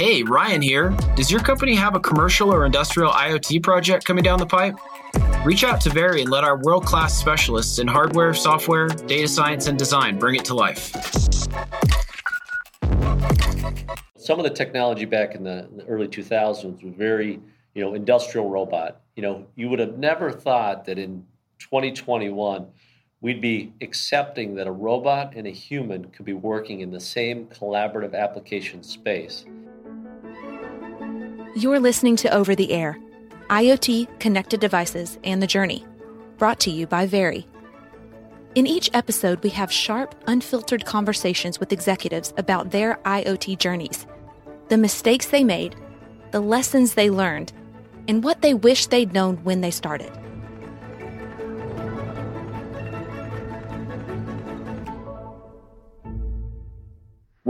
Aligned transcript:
Hey, 0.00 0.22
Ryan 0.22 0.62
here. 0.62 0.96
Does 1.14 1.30
your 1.30 1.40
company 1.42 1.74
have 1.74 1.94
a 1.94 2.00
commercial 2.00 2.50
or 2.50 2.64
industrial 2.64 3.12
IoT 3.12 3.62
project 3.62 4.06
coming 4.06 4.24
down 4.24 4.38
the 4.38 4.46
pipe? 4.46 4.74
Reach 5.44 5.62
out 5.62 5.78
to 5.82 5.90
Very 5.90 6.22
and 6.22 6.30
let 6.30 6.42
our 6.42 6.56
world 6.56 6.86
class 6.86 7.12
specialists 7.12 7.78
in 7.78 7.86
hardware, 7.86 8.32
software, 8.32 8.88
data 8.88 9.28
science, 9.28 9.66
and 9.66 9.78
design 9.78 10.18
bring 10.18 10.36
it 10.36 10.44
to 10.46 10.54
life. 10.54 10.90
Some 14.16 14.38
of 14.38 14.44
the 14.44 14.54
technology 14.54 15.04
back 15.04 15.34
in 15.34 15.44
the, 15.44 15.68
in 15.68 15.76
the 15.76 15.84
early 15.84 16.08
2000s 16.08 16.82
was 16.82 16.94
very, 16.96 17.38
you 17.74 17.82
know, 17.84 17.92
industrial 17.92 18.48
robot. 18.48 19.02
You 19.16 19.22
know, 19.22 19.46
you 19.54 19.68
would 19.68 19.80
have 19.80 19.98
never 19.98 20.32
thought 20.32 20.86
that 20.86 20.98
in 20.98 21.26
2021 21.58 22.66
we'd 23.20 23.42
be 23.42 23.74
accepting 23.82 24.54
that 24.54 24.66
a 24.66 24.72
robot 24.72 25.34
and 25.36 25.46
a 25.46 25.50
human 25.50 26.06
could 26.06 26.24
be 26.24 26.32
working 26.32 26.80
in 26.80 26.90
the 26.90 27.00
same 27.00 27.44
collaborative 27.48 28.14
application 28.14 28.82
space. 28.82 29.44
You're 31.56 31.80
listening 31.80 32.14
to 32.16 32.32
Over 32.32 32.54
the 32.54 32.70
Air 32.70 32.96
IoT, 33.48 34.20
Connected 34.20 34.60
Devices, 34.60 35.18
and 35.24 35.42
the 35.42 35.48
Journey, 35.48 35.84
brought 36.38 36.60
to 36.60 36.70
you 36.70 36.86
by 36.86 37.06
Very. 37.06 37.44
In 38.54 38.68
each 38.68 38.88
episode, 38.94 39.42
we 39.42 39.50
have 39.50 39.72
sharp, 39.72 40.14
unfiltered 40.28 40.86
conversations 40.86 41.58
with 41.58 41.72
executives 41.72 42.32
about 42.36 42.70
their 42.70 43.00
IoT 43.04 43.58
journeys, 43.58 44.06
the 44.68 44.78
mistakes 44.78 45.26
they 45.26 45.42
made, 45.42 45.74
the 46.30 46.38
lessons 46.38 46.94
they 46.94 47.10
learned, 47.10 47.52
and 48.06 48.22
what 48.22 48.42
they 48.42 48.54
wish 48.54 48.86
they'd 48.86 49.12
known 49.12 49.38
when 49.38 49.60
they 49.60 49.72
started. 49.72 50.12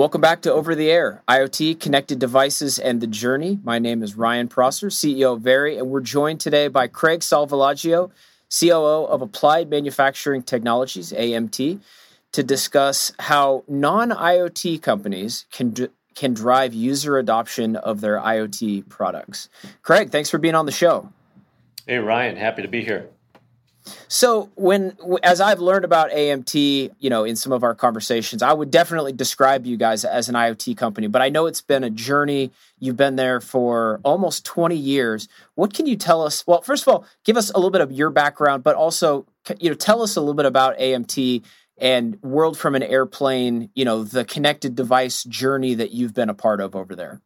Welcome 0.00 0.22
back 0.22 0.40
to 0.42 0.52
Over 0.54 0.74
the 0.74 0.90
Air, 0.90 1.22
IoT, 1.28 1.78
Connected 1.78 2.18
Devices, 2.18 2.78
and 2.78 3.02
the 3.02 3.06
Journey. 3.06 3.58
My 3.62 3.78
name 3.78 4.02
is 4.02 4.16
Ryan 4.16 4.48
Prosser, 4.48 4.86
CEO 4.86 5.34
of 5.34 5.42
Very, 5.42 5.76
and 5.76 5.90
we're 5.90 6.00
joined 6.00 6.40
today 6.40 6.68
by 6.68 6.86
Craig 6.86 7.20
Salvalaggio, 7.20 8.10
COO 8.48 9.04
of 9.04 9.20
Applied 9.20 9.68
Manufacturing 9.68 10.42
Technologies, 10.42 11.12
AMT, 11.12 11.80
to 12.32 12.42
discuss 12.42 13.12
how 13.18 13.62
non 13.68 14.08
IoT 14.08 14.80
companies 14.80 15.44
can, 15.52 15.68
d- 15.68 15.88
can 16.14 16.32
drive 16.32 16.72
user 16.72 17.18
adoption 17.18 17.76
of 17.76 18.00
their 18.00 18.18
IoT 18.18 18.88
products. 18.88 19.50
Craig, 19.82 20.08
thanks 20.08 20.30
for 20.30 20.38
being 20.38 20.54
on 20.54 20.64
the 20.64 20.72
show. 20.72 21.12
Hey, 21.86 21.98
Ryan, 21.98 22.36
happy 22.36 22.62
to 22.62 22.68
be 22.68 22.82
here. 22.82 23.10
So 24.08 24.50
when 24.56 24.96
as 25.22 25.40
I've 25.40 25.60
learned 25.60 25.84
about 25.84 26.10
AMT, 26.10 26.92
you 26.98 27.10
know, 27.10 27.24
in 27.24 27.36
some 27.36 27.52
of 27.52 27.62
our 27.62 27.74
conversations, 27.74 28.42
I 28.42 28.52
would 28.52 28.70
definitely 28.70 29.12
describe 29.12 29.66
you 29.66 29.76
guys 29.76 30.04
as 30.04 30.28
an 30.28 30.34
IoT 30.34 30.76
company, 30.76 31.06
but 31.06 31.22
I 31.22 31.28
know 31.28 31.46
it's 31.46 31.62
been 31.62 31.84
a 31.84 31.90
journey. 31.90 32.50
You've 32.78 32.96
been 32.96 33.16
there 33.16 33.40
for 33.40 34.00
almost 34.02 34.44
20 34.44 34.76
years. 34.76 35.28
What 35.54 35.74
can 35.74 35.86
you 35.86 35.96
tell 35.96 36.22
us? 36.22 36.46
Well, 36.46 36.62
first 36.62 36.82
of 36.82 36.88
all, 36.88 37.06
give 37.24 37.36
us 37.36 37.50
a 37.50 37.54
little 37.54 37.70
bit 37.70 37.80
of 37.80 37.92
your 37.92 38.10
background, 38.10 38.62
but 38.62 38.76
also 38.76 39.26
you 39.58 39.70
know, 39.70 39.76
tell 39.76 40.02
us 40.02 40.16
a 40.16 40.20
little 40.20 40.34
bit 40.34 40.46
about 40.46 40.78
AMT 40.78 41.42
and 41.78 42.22
World 42.22 42.58
from 42.58 42.74
an 42.74 42.82
Airplane, 42.82 43.70
you 43.74 43.84
know, 43.84 44.04
the 44.04 44.24
connected 44.24 44.76
device 44.76 45.24
journey 45.24 45.74
that 45.74 45.92
you've 45.92 46.14
been 46.14 46.28
a 46.28 46.34
part 46.34 46.60
of 46.60 46.76
over 46.76 46.94
there. 46.94 47.22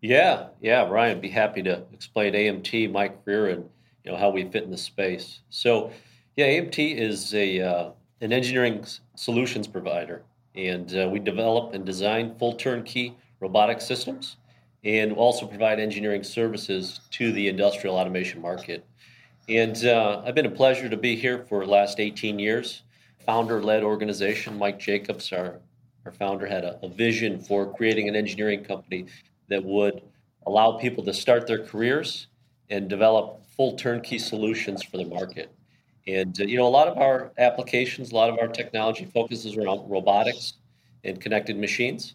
Yeah, 0.00 0.46
yeah, 0.60 0.88
Ryan, 0.88 1.20
be 1.20 1.28
happy 1.28 1.62
to 1.62 1.82
explain 1.92 2.32
AMT, 2.32 2.90
my 2.90 3.08
career 3.08 3.50
and 3.50 3.68
you 4.04 4.12
know 4.12 4.18
how 4.18 4.30
we 4.30 4.44
fit 4.44 4.64
in 4.64 4.70
the 4.70 4.78
space. 4.78 5.40
So, 5.50 5.90
yeah, 6.36 6.46
AMT 6.46 6.96
is 6.96 7.34
a 7.34 7.60
uh, 7.60 7.90
an 8.20 8.32
engineering 8.32 8.84
solutions 9.14 9.66
provider, 9.66 10.22
and 10.54 10.96
uh, 10.96 11.08
we 11.08 11.18
develop 11.18 11.74
and 11.74 11.84
design 11.84 12.34
full 12.38 12.54
turnkey 12.54 13.16
robotic 13.40 13.80
systems, 13.80 14.36
and 14.84 15.12
also 15.12 15.46
provide 15.46 15.80
engineering 15.80 16.22
services 16.22 17.00
to 17.10 17.32
the 17.32 17.48
industrial 17.48 17.96
automation 17.96 18.40
market. 18.40 18.84
And 19.48 19.84
uh, 19.84 20.22
I've 20.24 20.34
been 20.34 20.46
a 20.46 20.50
pleasure 20.50 20.88
to 20.88 20.96
be 20.96 21.16
here 21.16 21.44
for 21.48 21.64
the 21.64 21.70
last 21.70 21.98
18 21.98 22.38
years. 22.38 22.82
Founder-led 23.26 23.82
organization, 23.82 24.58
Mike 24.58 24.78
Jacobs, 24.78 25.32
our 25.32 25.60
our 26.06 26.12
founder, 26.12 26.46
had 26.46 26.64
a, 26.64 26.78
a 26.82 26.88
vision 26.88 27.38
for 27.38 27.74
creating 27.74 28.08
an 28.08 28.16
engineering 28.16 28.64
company 28.64 29.04
that 29.48 29.62
would 29.62 30.00
allow 30.46 30.72
people 30.72 31.04
to 31.04 31.12
start 31.12 31.46
their 31.46 31.64
careers 31.64 32.28
and 32.70 32.88
develop 32.88 33.44
full 33.60 33.76
turnkey 33.76 34.18
solutions 34.18 34.82
for 34.82 34.96
the 34.96 35.04
market. 35.04 35.52
And 36.06 36.34
uh, 36.40 36.44
you 36.44 36.56
know, 36.56 36.66
a 36.66 36.72
lot 36.80 36.88
of 36.88 36.96
our 36.96 37.30
applications, 37.36 38.10
a 38.10 38.14
lot 38.14 38.30
of 38.30 38.38
our 38.38 38.48
technology 38.48 39.04
focuses 39.04 39.54
around 39.54 39.86
robotics 39.86 40.54
and 41.04 41.20
connected 41.20 41.58
machines. 41.58 42.14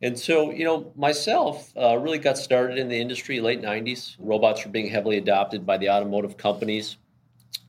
And 0.00 0.18
so, 0.18 0.50
you 0.50 0.64
know, 0.64 0.90
myself 0.96 1.76
uh, 1.76 1.98
really 1.98 2.16
got 2.16 2.38
started 2.38 2.78
in 2.78 2.88
the 2.88 2.98
industry 2.98 3.38
late 3.38 3.60
90s. 3.60 4.16
Robots 4.18 4.64
were 4.64 4.70
being 4.70 4.88
heavily 4.88 5.18
adopted 5.18 5.66
by 5.66 5.76
the 5.76 5.90
automotive 5.90 6.38
companies. 6.38 6.96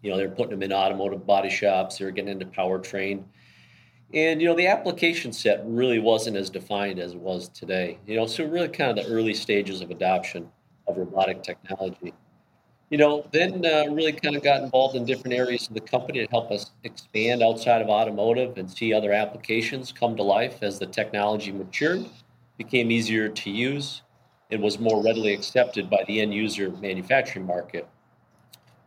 You 0.02 0.12
know, 0.12 0.16
they're 0.16 0.30
putting 0.30 0.52
them 0.52 0.64
in 0.64 0.72
automotive 0.72 1.28
body 1.28 1.50
shops. 1.50 1.98
They're 1.98 2.12
getting 2.12 2.32
into 2.32 2.46
powertrain. 2.46 3.26
And, 4.14 4.42
you 4.42 4.48
know, 4.48 4.56
the 4.56 4.68
application 4.68 5.34
set 5.34 5.62
really 5.66 6.00
wasn't 6.00 6.38
as 6.38 6.50
defined 6.50 7.00
as 7.00 7.16
it 7.16 7.20
was 7.20 7.50
today. 7.50 8.00
You 8.08 8.16
know, 8.16 8.28
so 8.28 8.46
really 8.46 8.70
kind 8.70 8.98
of 8.98 9.06
the 9.06 9.12
early 9.12 9.34
stages 9.34 9.82
of 9.82 9.92
adoption 9.92 10.50
of 10.88 10.96
robotic 10.96 11.44
technology 11.44 12.14
you 12.90 12.98
know, 12.98 13.26
then 13.32 13.64
uh, 13.66 13.86
really 13.92 14.12
kind 14.12 14.36
of 14.36 14.44
got 14.44 14.64
involved 14.64 14.96
in 14.96 15.06
different 15.06 15.36
areas 15.36 15.68
of 15.68 15.76
the 15.76 15.82
company 15.82 16.26
to 16.26 16.32
help 16.32 16.52
us 16.52 16.72
expand 16.84 17.44
outside 17.44 17.82
of 17.82 17.90
automotive 17.90 18.58
and 18.58 18.70
see 18.70 18.94
other 18.94 19.14
applications 19.14 19.92
come 19.92 20.16
to 20.16 20.24
life 20.24 20.64
as 20.64 20.80
the 20.80 20.88
technology 20.88 21.52
matured, 21.52 22.06
became 22.58 22.90
easier 22.90 23.30
to 23.30 23.50
use, 23.52 24.02
and 24.50 24.62
was 24.62 24.80
more 24.80 25.04
readily 25.04 25.34
accepted 25.34 25.90
by 25.90 26.04
the 26.08 26.20
end 26.20 26.34
user 26.34 26.72
manufacturing 26.82 27.46
market. 27.46 27.88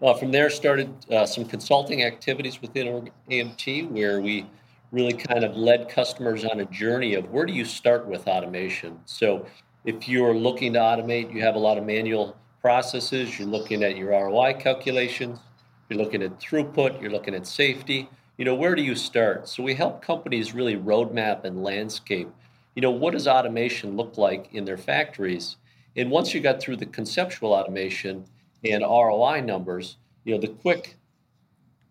Uh, 0.03 0.15
from 0.15 0.33
there, 0.33 0.51
started 0.51 0.93
uh, 1.13 1.25
some 1.25 1.45
consulting 1.45 2.03
activities 2.03 2.61
within 2.61 3.09
AMT 3.31 3.89
where 3.91 4.21
we 4.21 4.45
really 4.91 5.13
kind 5.13 5.45
of 5.45 5.57
led 5.57 5.89
customers 5.89 6.45
on 6.45 6.59
a 6.59 6.65
journey 6.67 7.15
of 7.15 7.31
where 7.31 7.47
do 7.47 7.53
you 7.53 7.65
start 7.65 8.05
with 8.07 8.27
automation. 8.27 8.99
So, 9.05 9.47
if 9.85 10.09
you're 10.09 10.35
looking 10.35 10.73
to 10.73 10.81
automate, 10.81 11.33
you 11.33 11.41
have 11.43 11.55
a 11.55 11.59
lot 11.59 11.79
of 11.79 11.85
manual 11.85 12.37
processes, 12.63 13.39
you're 13.39 13.49
looking 13.49 13.83
at 13.83 13.97
your 13.97 14.11
ROI 14.11 14.55
calculations, 14.55 15.41
you're 15.89 15.99
looking 15.99 16.23
at 16.23 16.39
throughput, 16.39 17.03
you're 17.03 17.11
looking 17.11 17.35
at 17.35 17.47
safety. 17.47 18.09
You 18.39 18.45
know, 18.45 18.55
where 18.55 18.75
do 18.75 18.83
you 18.83 18.95
start? 18.95 19.49
So 19.49 19.63
we 19.63 19.75
help 19.75 20.01
companies 20.01 20.55
really 20.55 20.77
roadmap 20.77 21.45
and 21.45 21.63
landscape. 21.63 22.29
You 22.77 22.83
know, 22.83 22.91
what 22.91 23.13
does 23.13 23.27
automation 23.27 23.97
look 23.97 24.17
like 24.17 24.49
in 24.55 24.65
their 24.65 24.79
factories? 24.79 25.57
And 25.97 26.11
once 26.11 26.33
you 26.33 26.41
got 26.41 26.61
through 26.61 26.77
the 26.77 26.87
conceptual 26.87 27.53
automation 27.53 28.25
and 28.65 28.83
ROI 28.83 29.41
numbers, 29.41 29.99
you 30.25 30.35
know, 30.35 30.41
the 30.41 30.49
quick 30.49 30.97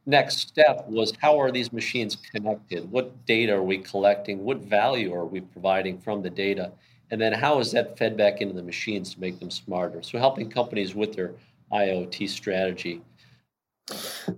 next 0.06 0.40
step 0.40 0.88
was 0.88 1.14
how 1.22 1.40
are 1.40 1.52
these 1.52 1.72
machines 1.72 2.16
connected? 2.16 2.90
What 2.90 3.26
data 3.26 3.54
are 3.54 3.64
we 3.64 3.78
collecting? 3.78 4.44
What 4.44 4.60
value 4.60 5.14
are 5.14 5.26
we 5.26 5.42
providing 5.42 6.00
from 6.00 6.22
the 6.22 6.30
data? 6.30 6.72
And 7.12 7.20
then 7.20 7.34
how 7.34 7.60
is 7.60 7.74
that 7.74 7.98
fed 7.98 8.16
back 8.16 8.40
into 8.42 8.54
the 8.54 8.64
machines 8.64 9.14
to 9.14 9.20
make 9.20 9.40
them 9.40 9.52
smarter? 9.52 10.02
So 10.02 10.18
helping 10.18 10.50
companies 10.50 10.96
with 10.96 11.14
their 11.14 11.34
IoT 11.72 12.30
strategy. 12.30 13.02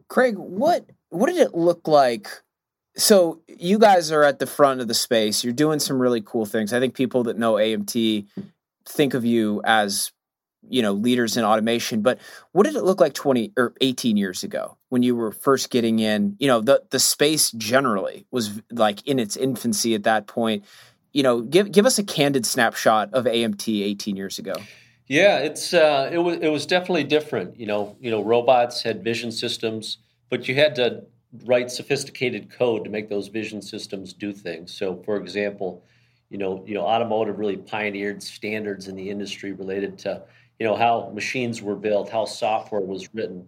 Craig, 0.10 0.36
what 0.38 0.90
what 1.10 1.28
did 1.28 1.38
it 1.38 1.54
look 1.54 1.88
like? 1.88 2.28
So 2.96 3.42
you 3.48 3.78
guys 3.78 4.12
are 4.12 4.24
at 4.24 4.40
the 4.40 4.48
front 4.48 4.82
of 4.82 4.88
the 4.88 4.94
space. 4.94 5.44
You're 5.44 5.54
doing 5.54 5.80
some 5.80 6.00
really 6.00 6.22
cool 6.22 6.46
things. 6.46 6.74
I 6.74 6.80
think 6.80 6.96
people 6.96 7.24
that 7.24 7.38
know 7.38 7.54
AMT 7.54 8.28
think 8.86 9.14
of 9.14 9.24
you 9.24 9.62
as 9.64 10.12
you 10.70 10.82
know 10.82 10.94
leaders 10.94 11.36
in 11.36 11.44
automation 11.44 12.02
but 12.02 12.20
what 12.54 12.66
did 12.66 12.76
it 12.76 12.84
look 12.84 13.02
like 13.02 13.14
20 13.14 13.52
or 13.58 13.74
18 13.82 14.16
years 14.16 14.44
ago 14.44 14.78
when 14.90 15.04
you 15.04 15.16
were 15.16 15.32
first 15.32 15.70
getting 15.70 16.00
in 16.00 16.36
you 16.40 16.48
know 16.48 16.62
the 16.62 16.82
the 16.90 17.00
space 17.00 17.52
generally 17.52 18.26
was 18.32 18.62
like 18.72 19.06
in 19.06 19.20
its 19.20 19.36
infancy 19.36 19.94
at 19.94 20.04
that 20.04 20.26
point 20.28 20.64
you 21.14 21.22
know, 21.22 21.42
give 21.42 21.72
give 21.72 21.86
us 21.86 21.98
a 22.00 22.04
candid 22.04 22.46
snapshot 22.46 23.14
of 23.14 23.26
AMT 23.26 23.68
18 23.68 24.16
years 24.16 24.40
ago. 24.40 24.56
Yeah, 25.08 25.38
it's 25.38 25.74
uh, 25.74 26.10
it 26.12 26.18
was 26.18 26.38
it 26.42 26.50
was 26.50 26.66
definitely 26.66 27.04
different. 27.04 27.60
You 27.60 27.68
know, 27.68 27.96
you 28.02 28.10
know, 28.10 28.24
robots 28.24 28.82
had 28.82 29.04
vision 29.04 29.32
systems, 29.32 30.00
but 30.30 30.48
you 30.48 30.56
had 30.56 30.76
to 30.76 31.04
write 31.46 31.72
sophisticated 31.72 32.50
code 32.52 32.84
to 32.84 32.90
make 32.90 33.10
those 33.10 33.28
vision 33.28 33.62
systems 33.62 34.14
do 34.14 34.34
things. 34.34 34.72
So, 34.74 35.02
for 35.04 35.18
example, 35.18 35.84
you 36.30 36.38
know, 36.38 36.64
you 36.66 36.74
know, 36.74 36.82
automotive 36.82 37.38
really 37.38 37.58
pioneered 37.58 38.24
standards 38.24 38.88
in 38.88 38.96
the 38.96 39.10
industry 39.10 39.52
related 39.52 40.00
to 40.00 40.24
you 40.60 40.66
know 40.66 40.76
how 40.76 41.12
machines 41.14 41.62
were 41.62 41.76
built, 41.76 42.10
how 42.10 42.26
software 42.26 42.82
was 42.82 43.14
written, 43.14 43.46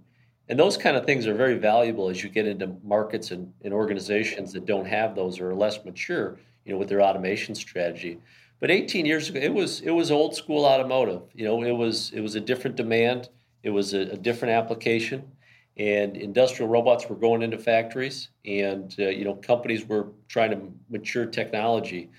and 0.50 0.60
those 0.60 0.78
kind 0.78 0.96
of 0.96 1.06
things 1.06 1.26
are 1.26 1.34
very 1.34 1.58
valuable 1.58 2.10
as 2.10 2.24
you 2.24 2.30
get 2.30 2.46
into 2.46 2.76
markets 2.84 3.32
and, 3.32 3.52
and 3.64 3.74
organizations 3.74 4.54
that 4.54 4.66
don't 4.66 4.86
have 4.86 5.16
those 5.16 5.40
or 5.40 5.50
are 5.50 5.56
less 5.56 5.84
mature 5.84 6.38
you 6.66 6.74
know, 6.74 6.80
with 6.80 6.90
their 6.90 7.02
automation 7.02 7.56
strategy. 7.56 8.20
But 8.60 8.72
18 8.72 9.06
years 9.06 9.30
ago, 9.30 9.40
it 9.40 9.54
was 9.54 9.82
it 9.82 9.92
was 9.92 10.12
old 10.12 10.36
school 10.36 10.66
automotive. 10.66 11.24
You 11.34 11.46
know, 11.46 11.64
it 11.64 11.72
was 11.74 12.12
it 12.14 12.22
was 12.22 12.36
a 12.36 12.42
different 12.42 12.76
demand. 12.78 13.30
It 13.64 13.72
was 13.72 13.94
a, 13.94 14.02
a 14.12 14.18
different 14.18 14.54
application, 14.54 15.32
and 15.78 16.16
industrial 16.18 16.70
robots 16.70 17.08
were 17.10 17.16
going 17.16 17.42
into 17.42 17.58
factories, 17.58 18.30
and 18.46 18.96
uh, 19.00 19.10
you 19.10 19.26
know, 19.26 19.36
companies 19.36 19.86
were 19.86 20.10
trying 20.28 20.52
to 20.52 20.62
mature 20.90 21.26
technology. 21.26 22.10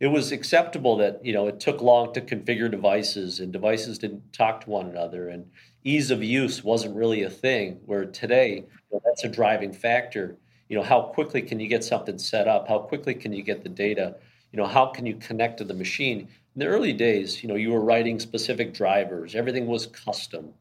it 0.00 0.08
was 0.08 0.32
acceptable 0.32 0.96
that 0.96 1.24
you 1.24 1.32
know 1.32 1.46
it 1.46 1.60
took 1.60 1.80
long 1.80 2.12
to 2.12 2.20
configure 2.20 2.70
devices 2.70 3.40
and 3.40 3.52
devices 3.52 3.98
didn't 3.98 4.32
talk 4.32 4.60
to 4.62 4.70
one 4.70 4.86
another 4.88 5.28
and 5.28 5.46
ease 5.84 6.10
of 6.10 6.22
use 6.22 6.64
wasn't 6.64 6.94
really 6.96 7.22
a 7.22 7.30
thing 7.30 7.80
where 7.86 8.04
today 8.04 8.56
you 8.56 8.66
know, 8.92 9.00
that's 9.04 9.24
a 9.24 9.28
driving 9.28 9.72
factor 9.72 10.36
you 10.68 10.76
know 10.76 10.82
how 10.82 11.02
quickly 11.02 11.42
can 11.42 11.60
you 11.60 11.68
get 11.68 11.84
something 11.84 12.18
set 12.18 12.48
up? 12.48 12.68
How 12.68 12.78
quickly 12.78 13.14
can 13.14 13.32
you 13.32 13.42
get 13.42 13.62
the 13.62 13.68
data? 13.68 14.16
You 14.52 14.58
know 14.58 14.66
how 14.66 14.86
can 14.86 15.06
you 15.06 15.16
connect 15.16 15.58
to 15.58 15.64
the 15.64 15.74
machine? 15.74 16.20
In 16.20 16.60
the 16.60 16.66
early 16.66 16.92
days 16.92 17.42
you 17.42 17.48
know 17.48 17.56
you 17.56 17.72
were 17.72 17.80
writing 17.80 18.18
specific 18.20 18.74
drivers. 18.74 19.34
Everything 19.34 19.66
was 19.66 19.86
custom. 19.86 20.52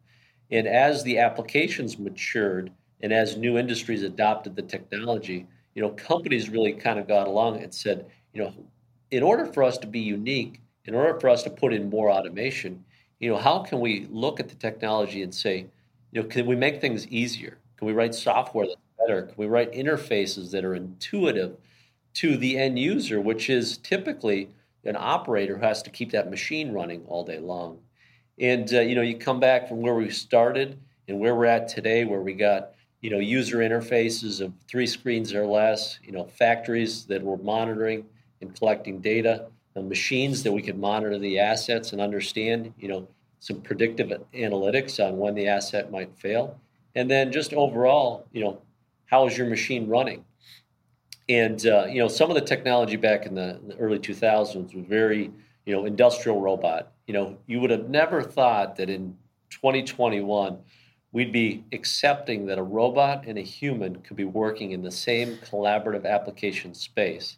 And 0.52 0.68
as 0.68 1.04
the 1.04 1.20
applications 1.20 1.98
matured 1.98 2.72
and 3.02 3.12
as 3.12 3.38
new 3.38 3.58
industries 3.58 4.04
adopted 4.04 4.56
the 4.56 4.62
technology 4.62 5.48
you 5.76 5.82
know 5.82 5.90
companies 5.92 6.50
really 6.50 6.74
kind 6.74 7.00
of 7.00 7.08
got 7.08 7.28
along 7.28 7.62
and 7.62 7.74
said 7.74 8.06
you 8.34 8.42
know 8.42 8.54
in 9.14 9.22
order 9.22 9.46
for 9.46 9.62
us 9.62 9.78
to 9.78 9.86
be 9.86 10.00
unique, 10.00 10.60
in 10.86 10.96
order 10.96 11.20
for 11.20 11.30
us 11.30 11.44
to 11.44 11.50
put 11.52 11.72
in 11.72 11.88
more 11.88 12.10
automation, 12.10 12.84
you 13.20 13.30
know, 13.30 13.38
how 13.38 13.60
can 13.60 13.80
we 13.80 14.08
look 14.10 14.40
at 14.40 14.50
the 14.50 14.56
technology 14.56 15.22
and 15.22 15.34
say, 15.34 15.68
you 16.12 16.22
know, 16.22 16.28
can 16.28 16.48
we 16.48 16.56
make 16.56 16.82
things 16.82 17.08
easier? 17.08 17.60
Can 17.78 17.86
we 17.86 17.94
write 17.94 18.16
software 18.16 18.66
that's 18.66 18.82
better? 19.06 19.24
Can 19.24 19.36
we 19.38 19.46
write 19.48 19.74
interfaces 19.74 20.52
that 20.52 20.66
are 20.66 20.76
intuitive 20.76 21.58
to 22.16 22.38
the 22.38 22.58
end 22.58 22.80
user, 22.80 23.20
which 23.20 23.50
is 23.50 23.78
typically 23.78 24.50
an 24.86 24.96
operator 24.98 25.58
who 25.58 25.64
has 25.64 25.82
to 25.84 25.90
keep 25.90 26.12
that 26.12 26.30
machine 26.30 26.72
running 26.72 27.04
all 27.08 27.24
day 27.24 27.40
long? 27.40 27.80
And 28.40 28.72
uh, 28.74 28.82
you 28.82 28.96
know, 28.96 29.02
you 29.02 29.18
come 29.18 29.40
back 29.40 29.68
from 29.68 29.82
where 29.82 29.96
we 29.96 30.10
started 30.10 30.80
and 31.08 31.20
where 31.20 31.36
we're 31.36 31.46
at 31.46 31.68
today, 31.68 32.06
where 32.06 32.22
we 32.22 32.34
got 32.34 32.72
you 33.02 33.10
know 33.10 33.20
user 33.20 33.58
interfaces 33.58 34.42
of 34.42 34.54
three 34.68 34.88
screens 34.88 35.34
or 35.34 35.46
less, 35.46 36.00
you 36.04 36.12
know, 36.12 36.26
factories 36.26 37.06
that 37.06 37.22
we're 37.22 37.38
monitoring 37.38 38.06
and 38.42 38.56
collecting 38.56 39.00
data, 39.00 39.48
the 39.74 39.82
machines 39.82 40.44
that 40.44 40.52
we 40.52 40.62
could 40.62 40.78
monitor 40.78 41.18
the 41.18 41.40
assets 41.40 41.92
and 41.92 42.02
understand, 42.02 42.74
you 42.78 42.88
know, 42.88 43.08
some 43.40 43.62
predictive 43.62 44.12
analytics 44.34 45.06
on 45.06 45.18
when 45.18 45.36
the 45.36 45.48
asset 45.48 45.92
might 45.92 46.16
fail. 46.18 46.60
And 46.96 47.10
then 47.10 47.32
just 47.32 47.54
overall, 47.54 48.26
you 48.32 48.44
know, 48.44 48.62
how 49.06 49.28
is 49.28 49.38
your 49.38 49.48
machine 49.48 49.88
running? 49.88 50.26
And, 51.30 51.66
uh, 51.66 51.86
you 51.86 52.00
know, 52.00 52.08
some 52.08 52.30
of 52.30 52.36
the 52.36 52.42
technology 52.42 52.98
back 52.98 53.26
in 53.26 53.36
the, 53.36 53.60
the 53.68 53.76
early 53.78 54.00
2000s 54.00 54.76
was 54.76 54.86
very, 54.86 55.32
you 55.66 55.74
know, 55.74 55.86
industrial 55.86 56.42
robot. 56.42 56.92
You 57.08 57.14
know, 57.14 57.38
you 57.48 57.60
would 57.60 57.70
have 57.70 57.90
never 57.90 58.22
thought 58.22 58.76
that 58.78 58.90
in 58.90 59.18
2021, 59.50 60.58
we'd 61.12 61.32
be 61.32 61.64
accepting 61.72 62.46
that 62.48 62.58
a 62.58 62.64
robot 62.64 63.26
and 63.26 63.38
a 63.38 63.42
human 63.42 64.02
could 64.02 64.18
be 64.18 64.26
working 64.26 64.72
in 64.72 64.82
the 64.82 64.92
same 64.92 65.38
collaborative 65.38 66.06
application 66.06 66.74
space 66.74 67.38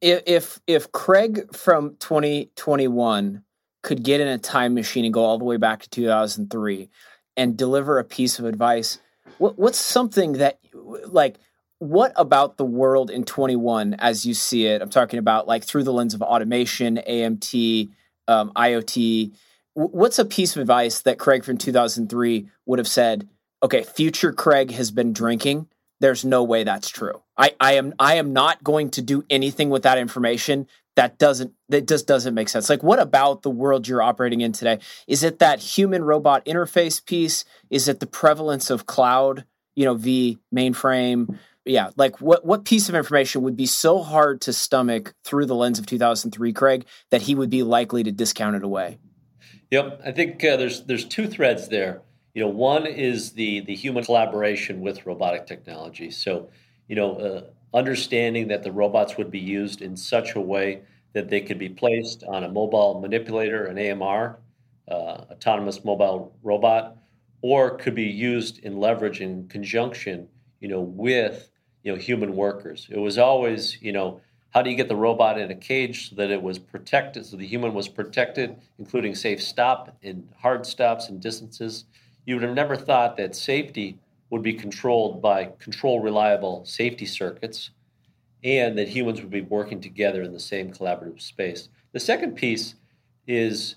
if 0.00 0.60
if 0.66 0.92
Craig 0.92 1.54
from 1.54 1.96
2021 1.98 3.42
could 3.82 4.02
get 4.02 4.20
in 4.20 4.28
a 4.28 4.38
time 4.38 4.74
machine 4.74 5.04
and 5.04 5.14
go 5.14 5.24
all 5.24 5.38
the 5.38 5.44
way 5.44 5.56
back 5.56 5.82
to 5.82 5.90
2003 5.90 6.88
and 7.36 7.56
deliver 7.56 7.98
a 7.98 8.04
piece 8.04 8.38
of 8.38 8.44
advice, 8.44 8.98
what, 9.38 9.58
what's 9.58 9.78
something 9.78 10.32
that 10.34 10.58
like 11.06 11.36
what 11.78 12.12
about 12.16 12.56
the 12.56 12.64
world 12.64 13.10
in 13.10 13.24
21 13.24 13.94
as 13.94 14.26
you 14.26 14.34
see 14.34 14.66
it? 14.66 14.82
I'm 14.82 14.90
talking 14.90 15.18
about 15.18 15.46
like 15.46 15.64
through 15.64 15.84
the 15.84 15.92
lens 15.92 16.14
of 16.14 16.22
automation, 16.22 17.00
AMT, 17.08 17.90
um, 18.26 18.52
IoT. 18.56 19.32
What's 19.74 20.18
a 20.18 20.24
piece 20.24 20.56
of 20.56 20.60
advice 20.60 21.02
that 21.02 21.18
Craig 21.18 21.44
from 21.44 21.56
2003 21.56 22.48
would 22.66 22.78
have 22.80 22.88
said? 22.88 23.28
Okay, 23.62 23.84
future 23.84 24.32
Craig 24.32 24.72
has 24.72 24.90
been 24.90 25.12
drinking 25.12 25.68
there's 26.00 26.24
no 26.24 26.44
way 26.44 26.64
that's 26.64 26.88
true. 26.88 27.22
I, 27.36 27.54
I 27.60 27.74
am 27.74 27.94
I 27.98 28.14
am 28.14 28.32
not 28.32 28.62
going 28.62 28.90
to 28.90 29.02
do 29.02 29.24
anything 29.30 29.70
with 29.70 29.82
that 29.82 29.98
information. 29.98 30.66
That 30.96 31.18
doesn't 31.18 31.52
that 31.68 31.88
just 31.88 32.06
doesn't 32.06 32.34
make 32.34 32.48
sense. 32.48 32.68
Like 32.68 32.82
what 32.82 32.98
about 32.98 33.42
the 33.42 33.50
world 33.50 33.86
you're 33.86 34.02
operating 34.02 34.40
in 34.40 34.52
today? 34.52 34.78
Is 35.06 35.22
it 35.22 35.38
that 35.40 35.60
human 35.60 36.04
robot 36.04 36.44
interface 36.44 37.04
piece? 37.04 37.44
Is 37.70 37.88
it 37.88 38.00
the 38.00 38.06
prevalence 38.06 38.70
of 38.70 38.86
cloud, 38.86 39.44
you 39.78 39.84
know, 39.84 39.94
v 39.94 40.38
mainframe? 40.52 41.38
Yeah, 41.64 41.90
like 41.96 42.20
what 42.20 42.44
what 42.44 42.64
piece 42.64 42.88
of 42.88 42.96
information 42.96 43.42
would 43.42 43.56
be 43.56 43.66
so 43.66 44.02
hard 44.02 44.40
to 44.40 44.52
stomach 44.52 45.14
through 45.22 45.46
the 45.46 45.54
lens 45.54 45.78
of 45.78 45.86
2003, 45.86 46.52
Craig, 46.52 46.84
that 47.10 47.22
he 47.22 47.36
would 47.36 47.48
be 47.48 47.62
likely 47.62 48.02
to 48.02 48.10
discount 48.10 48.56
it 48.56 48.64
away? 48.64 48.98
Yep, 49.70 50.00
I 50.04 50.10
think 50.10 50.44
uh, 50.44 50.56
there's 50.56 50.84
there's 50.86 51.04
two 51.04 51.28
threads 51.28 51.68
there. 51.68 52.02
You 52.34 52.42
know, 52.42 52.48
one 52.48 52.86
is 52.86 53.32
the 53.34 53.60
the 53.60 53.74
human 53.76 54.02
collaboration 54.02 54.80
with 54.80 55.06
robotic 55.06 55.46
technology. 55.46 56.10
So, 56.10 56.48
you 56.88 56.96
know, 56.96 57.14
uh, 57.14 57.42
understanding 57.72 58.48
that 58.48 58.64
the 58.64 58.72
robots 58.72 59.16
would 59.16 59.30
be 59.30 59.38
used 59.38 59.80
in 59.80 59.96
such 59.96 60.34
a 60.34 60.40
way 60.40 60.82
that 61.12 61.28
they 61.28 61.40
could 61.40 61.58
be 61.58 61.68
placed 61.68 62.24
on 62.24 62.42
a 62.42 62.48
mobile 62.48 63.00
manipulator, 63.00 63.66
an 63.66 63.78
AMR, 63.78 64.40
uh, 64.90 64.94
autonomous 65.30 65.84
mobile 65.84 66.36
robot, 66.42 66.96
or 67.42 67.76
could 67.76 67.94
be 67.94 68.04
used 68.04 68.58
in 68.58 68.78
leverage 68.78 69.20
in 69.20 69.48
conjunction, 69.48 70.28
you 70.60 70.68
know, 70.68 70.80
with 70.80 71.50
you 71.82 71.92
know 71.92 71.98
human 71.98 72.34
workers. 72.34 72.86
It 72.90 72.98
was 72.98 73.18
always, 73.18 73.80
you 73.80 73.92
know, 73.92 74.20
how 74.50 74.62
do 74.62 74.70
you 74.70 74.76
get 74.76 74.88
the 74.88 74.96
robot 74.96 75.38
in 75.38 75.50
a 75.50 75.54
cage 75.54 76.10
so 76.10 76.16
that 76.16 76.30
it 76.30 76.42
was 76.42 76.58
protected, 76.58 77.26
so 77.26 77.36
the 77.36 77.46
human 77.46 77.74
was 77.74 77.88
protected, 77.88 78.56
including 78.78 79.14
safe 79.14 79.42
stop 79.42 79.96
and 80.02 80.28
hard 80.40 80.66
stops 80.66 81.08
and 81.08 81.20
distances 81.20 81.84
you 82.28 82.34
would 82.34 82.44
have 82.44 82.54
never 82.54 82.76
thought 82.76 83.16
that 83.16 83.34
safety 83.34 83.98
would 84.28 84.42
be 84.42 84.52
controlled 84.52 85.22
by 85.22 85.46
control 85.58 86.00
reliable 86.00 86.62
safety 86.66 87.06
circuits 87.06 87.70
and 88.44 88.76
that 88.76 88.86
humans 88.86 89.22
would 89.22 89.30
be 89.30 89.40
working 89.40 89.80
together 89.80 90.22
in 90.22 90.34
the 90.34 90.38
same 90.38 90.70
collaborative 90.70 91.22
space. 91.22 91.70
The 91.92 92.00
second 92.00 92.36
piece 92.36 92.74
is 93.26 93.76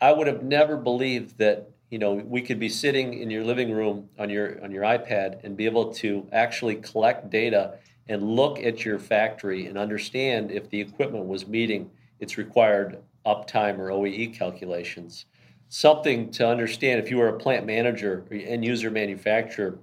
I 0.00 0.12
would 0.12 0.28
have 0.28 0.42
never 0.42 0.78
believed 0.78 1.36
that 1.36 1.69
you 1.90 1.98
know 1.98 2.14
we 2.14 2.40
could 2.40 2.58
be 2.58 2.68
sitting 2.68 3.14
in 3.14 3.30
your 3.30 3.44
living 3.44 3.70
room 3.72 4.08
on 4.18 4.30
your 4.30 4.62
on 4.64 4.70
your 4.70 4.84
iPad 4.84 5.42
and 5.44 5.56
be 5.56 5.66
able 5.66 5.92
to 5.94 6.26
actually 6.32 6.76
collect 6.76 7.30
data 7.30 7.74
and 8.08 8.22
look 8.22 8.58
at 8.58 8.84
your 8.84 8.98
factory 8.98 9.66
and 9.66 9.76
understand 9.76 10.50
if 10.50 10.68
the 10.70 10.80
equipment 10.80 11.26
was 11.26 11.46
meeting 11.46 11.90
its 12.20 12.38
required 12.38 12.98
uptime 13.26 13.78
or 13.78 13.88
OEE 13.88 14.34
calculations 14.34 15.26
something 15.70 16.30
to 16.32 16.46
understand 16.46 17.00
if 17.00 17.10
you 17.10 17.16
were 17.16 17.28
a 17.28 17.38
plant 17.38 17.64
manager 17.64 18.24
or 18.30 18.36
end 18.36 18.64
user 18.64 18.90
manufacturer 18.90 19.78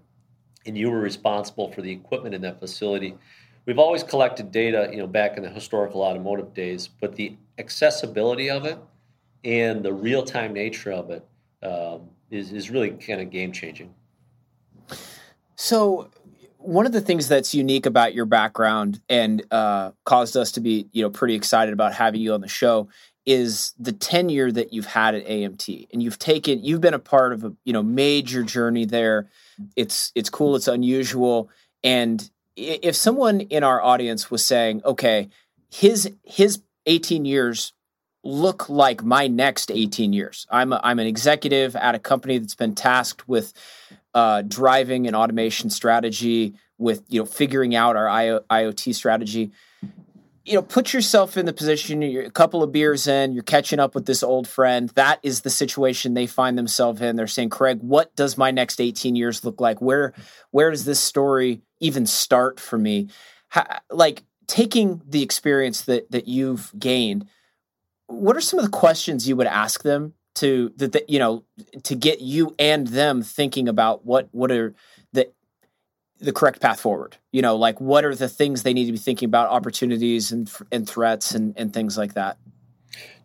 and 0.65 0.77
you 0.77 0.91
were 0.91 0.99
responsible 0.99 1.71
for 1.71 1.81
the 1.81 1.91
equipment 1.91 2.35
in 2.35 2.41
that 2.41 2.59
facility. 2.59 3.15
We've 3.65 3.79
always 3.79 4.03
collected 4.03 4.51
data, 4.51 4.89
you 4.91 4.97
know, 4.97 5.07
back 5.07 5.37
in 5.37 5.43
the 5.43 5.49
historical 5.49 6.01
automotive 6.01 6.53
days, 6.53 6.89
but 6.99 7.15
the 7.15 7.37
accessibility 7.57 8.49
of 8.49 8.65
it 8.65 8.77
and 9.45 9.81
the 9.81 9.93
real 9.93 10.23
time 10.23 10.53
nature 10.53 10.91
of 10.91 11.09
it 11.09 11.25
um, 11.63 12.09
is 12.31 12.51
is 12.51 12.69
really 12.69 12.91
kind 12.91 13.21
of 13.21 13.29
game 13.29 13.51
changing. 13.51 13.93
So, 15.55 16.09
one 16.57 16.85
of 16.85 16.91
the 16.91 17.01
things 17.01 17.27
that's 17.27 17.53
unique 17.53 17.85
about 17.85 18.13
your 18.13 18.25
background 18.25 19.01
and 19.09 19.43
uh, 19.51 19.91
caused 20.05 20.37
us 20.37 20.51
to 20.53 20.59
be, 20.59 20.87
you 20.91 21.01
know, 21.01 21.09
pretty 21.09 21.35
excited 21.35 21.73
about 21.73 21.93
having 21.93 22.21
you 22.21 22.33
on 22.33 22.41
the 22.41 22.47
show 22.47 22.89
is 23.25 23.73
the 23.77 23.91
tenure 23.91 24.51
that 24.51 24.71
you've 24.71 24.85
had 24.85 25.13
at 25.13 25.27
AMT 25.27 25.87
and 25.91 26.01
you've 26.01 26.17
taken 26.17 26.63
you've 26.63 26.79
been 26.79 26.93
a 26.93 26.99
part 26.99 27.33
of 27.33 27.43
a 27.43 27.53
you 27.65 27.73
know 27.73 27.83
major 27.83 28.41
journey 28.43 28.85
there. 28.85 29.29
It's 29.75 30.11
it's 30.15 30.29
cool 30.29 30.55
it's 30.55 30.69
unusual. 30.69 31.49
And 31.83 32.29
if 32.55 32.95
someone 32.95 33.41
in 33.41 33.63
our 33.63 33.81
audience 33.81 34.31
was 34.31 34.45
saying 34.45 34.81
okay 34.85 35.29
his 35.69 36.09
his 36.23 36.61
18 36.85 37.25
years 37.25 37.73
look 38.27 38.69
like 38.69 39.03
my 39.03 39.27
next 39.27 39.71
18 39.71 40.13
years 40.13 40.45
i'm 40.49 40.73
a, 40.73 40.79
i'm 40.83 40.99
an 40.99 41.07
executive 41.07 41.75
at 41.75 41.95
a 41.95 41.99
company 41.99 42.37
that's 42.37 42.55
been 42.55 42.75
tasked 42.75 43.27
with 43.27 43.53
uh, 44.13 44.41
driving 44.41 45.07
an 45.07 45.13
automation 45.13 45.69
strategy 45.69 46.55
with 46.77 47.03
you 47.07 47.19
know 47.19 47.25
figuring 47.25 47.75
out 47.75 47.95
our 47.95 48.07
IoT 48.49 48.95
strategy 48.95 49.51
you 50.47 50.53
know, 50.53 50.61
put 50.61 50.93
yourself 50.93 51.35
in 51.35 51.45
the 51.45 51.51
position, 51.51 52.01
you're 52.01 52.23
a 52.23 52.31
couple 52.31 52.63
of 52.63 52.71
beers 52.71 53.05
in, 53.05 53.33
you're 53.33 53.43
catching 53.43 53.79
up 53.79 53.93
with 53.93 54.05
this 54.05 54.23
old 54.23 54.47
friend. 54.47 54.87
That 54.95 55.19
is 55.21 55.41
the 55.41 55.49
situation 55.49 56.13
they 56.13 56.25
find 56.25 56.57
themselves 56.57 57.01
in. 57.01 57.17
They're 57.17 57.27
saying, 57.27 57.49
Craig, 57.49 57.79
what 57.81 58.15
does 58.15 58.37
my 58.37 58.51
next 58.51 58.79
18 58.79 59.17
years 59.17 59.43
look 59.43 59.59
like? 59.59 59.81
Where, 59.81 60.13
where 60.51 60.71
does 60.71 60.85
this 60.85 61.01
story 61.01 61.61
even 61.81 62.05
start 62.05 62.61
for 62.61 62.77
me? 62.77 63.09
How, 63.49 63.67
like 63.91 64.23
taking 64.47 65.01
the 65.05 65.21
experience 65.21 65.81
that, 65.81 66.09
that 66.11 66.29
you've 66.29 66.71
gained, 66.79 67.27
what 68.07 68.35
are 68.35 68.41
some 68.41 68.59
of 68.59 68.65
the 68.65 68.71
questions 68.71 69.27
you 69.27 69.35
would 69.35 69.47
ask 69.47 69.83
them 69.83 70.13
to 70.35 70.71
that, 70.77 71.09
you 71.09 71.19
know, 71.19 71.43
to 71.83 71.95
get 71.95 72.21
you 72.21 72.55
and 72.57 72.87
them 72.87 73.21
thinking 73.21 73.67
about 73.67 74.05
what, 74.05 74.29
what 74.31 74.51
are 74.51 74.73
the 75.13 75.29
the 76.19 76.33
correct 76.33 76.59
path 76.59 76.79
forward 76.79 77.15
you 77.31 77.43
know 77.43 77.55
like 77.55 77.79
what 77.79 78.03
are 78.03 78.15
the 78.15 78.27
things 78.27 78.63
they 78.63 78.73
need 78.73 78.85
to 78.85 78.91
be 78.91 78.97
thinking 78.97 79.27
about 79.27 79.49
opportunities 79.49 80.31
and 80.31 80.51
and 80.71 80.89
threats 80.89 81.35
and 81.35 81.53
and 81.57 81.73
things 81.73 81.95
like 81.95 82.15
that 82.15 82.39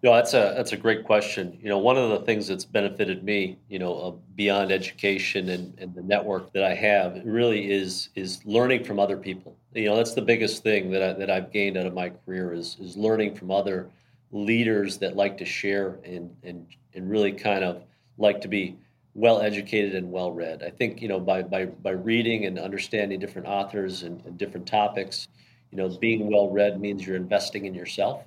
No, 0.03 0.15
that's 0.15 0.35
a 0.35 0.53
that's 0.57 0.73
a 0.73 0.77
great 0.77 1.05
question. 1.05 1.59
You 1.63 1.69
know, 1.69 1.79
one 1.79 1.97
of 1.97 2.11
the 2.11 2.21
things 2.27 2.49
that's 2.49 2.65
benefited 2.65 3.23
me, 3.23 3.59
you 3.69 3.79
know, 3.79 3.95
uh, 3.95 4.11
beyond 4.35 4.73
education 4.73 5.49
and, 5.49 5.79
and 5.79 5.95
the 5.95 6.03
network 6.03 6.53
that 6.53 6.65
I 6.65 6.75
have, 6.75 7.23
really 7.25 7.71
is 7.71 8.09
is 8.15 8.45
learning 8.45 8.85
from 8.85 8.99
other 8.99 9.17
people. 9.17 9.57
You 9.73 9.87
know, 9.87 9.97
that's 9.97 10.15
the 10.15 10.23
biggest 10.23 10.63
thing 10.63 10.91
that 10.91 11.03
I, 11.03 11.13
that 11.15 11.31
I've 11.31 11.53
gained 11.53 11.77
out 11.77 11.87
of 11.87 11.95
my 11.95 12.11
career 12.11 12.53
is 12.53 12.77
is 12.81 12.97
learning 12.97 13.37
from 13.37 13.51
other 13.51 13.89
leaders 14.33 14.99
that 14.99 15.15
like 15.15 15.39
to 15.39 15.45
share 15.45 15.99
and 16.05 16.35
and 16.43 16.67
and 16.95 17.09
really 17.09 17.33
kind 17.33 17.63
of 17.63 17.83
like 18.19 18.41
to 18.41 18.49
be 18.49 18.77
well 19.15 19.41
educated 19.41 19.95
and 19.95 20.11
well 20.11 20.33
read. 20.33 20.63
I 20.63 20.71
think 20.71 21.01
you 21.01 21.09
know 21.09 21.21
by 21.21 21.43
by 21.43 21.67
by 21.67 21.91
reading 21.91 22.47
and 22.47 22.59
understanding 22.59 23.21
different 23.21 23.47
authors 23.47 24.03
and, 24.03 24.25
and 24.25 24.37
different 24.39 24.67
topics, 24.67 25.29
you 25.71 25.79
know, 25.79 25.89
being 25.89 26.31
well 26.31 26.51
read 26.51 26.81
means 26.81 27.07
you're 27.07 27.17
investing 27.17 27.67
in 27.67 27.75
yourself 27.75 28.25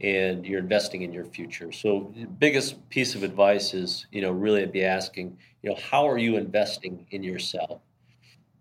and 0.00 0.46
you're 0.46 0.60
investing 0.60 1.02
in 1.02 1.12
your 1.12 1.24
future. 1.24 1.72
So 1.72 2.12
the 2.16 2.26
biggest 2.26 2.88
piece 2.88 3.14
of 3.16 3.24
advice 3.24 3.74
is, 3.74 4.06
you 4.12 4.22
know, 4.22 4.30
really 4.30 4.64
be 4.66 4.84
asking, 4.84 5.36
you 5.62 5.70
know, 5.70 5.76
how 5.76 6.08
are 6.08 6.18
you 6.18 6.36
investing 6.36 7.04
in 7.10 7.24
yourself? 7.24 7.80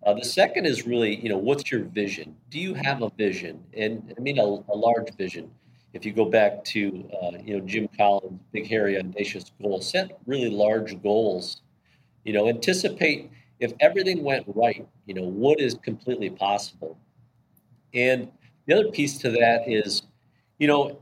Uh, 0.04 0.14
the 0.14 0.26
second 0.26 0.66
is 0.66 0.88
really, 0.88 1.16
you 1.16 1.30
know, 1.30 1.38
what's 1.38 1.72
your 1.72 1.84
vision? 1.84 2.36
Do 2.50 2.60
you 2.60 2.74
have 2.74 3.04
a 3.04 3.10
vision? 3.12 3.64
And 3.76 4.14
I 4.18 4.22
mean 4.22 4.40
a, 4.40 4.44
a 4.44 4.76
large 4.76 5.14
vision. 5.16 5.52
If 5.94 6.06
you 6.06 6.14
go 6.14 6.26
back 6.26 6.64
to, 6.66 7.10
uh, 7.22 7.38
you 7.44 7.58
know, 7.58 7.66
Jim 7.66 7.88
Collins' 7.98 8.40
big, 8.52 8.68
hairy, 8.68 8.98
audacious 8.98 9.52
goals, 9.62 9.90
set 9.90 10.20
really 10.26 10.50
large 10.50 11.02
goals. 11.02 11.62
You 12.24 12.34
know, 12.34 12.50
anticipate 12.50 13.32
if 13.60 13.74
everything 13.80 14.24
went 14.24 14.46
right, 14.48 14.88
you 15.06 15.14
know, 15.14 15.24
what 15.24 15.60
is 15.60 15.76
completely 15.76 16.30
possible. 16.30 16.98
And 17.94 18.30
the 18.66 18.74
other 18.76 18.92
piece 18.92 19.18
to 19.20 19.32
that 19.32 19.64
is, 19.68 20.04
you 20.60 20.68
know, 20.68 21.00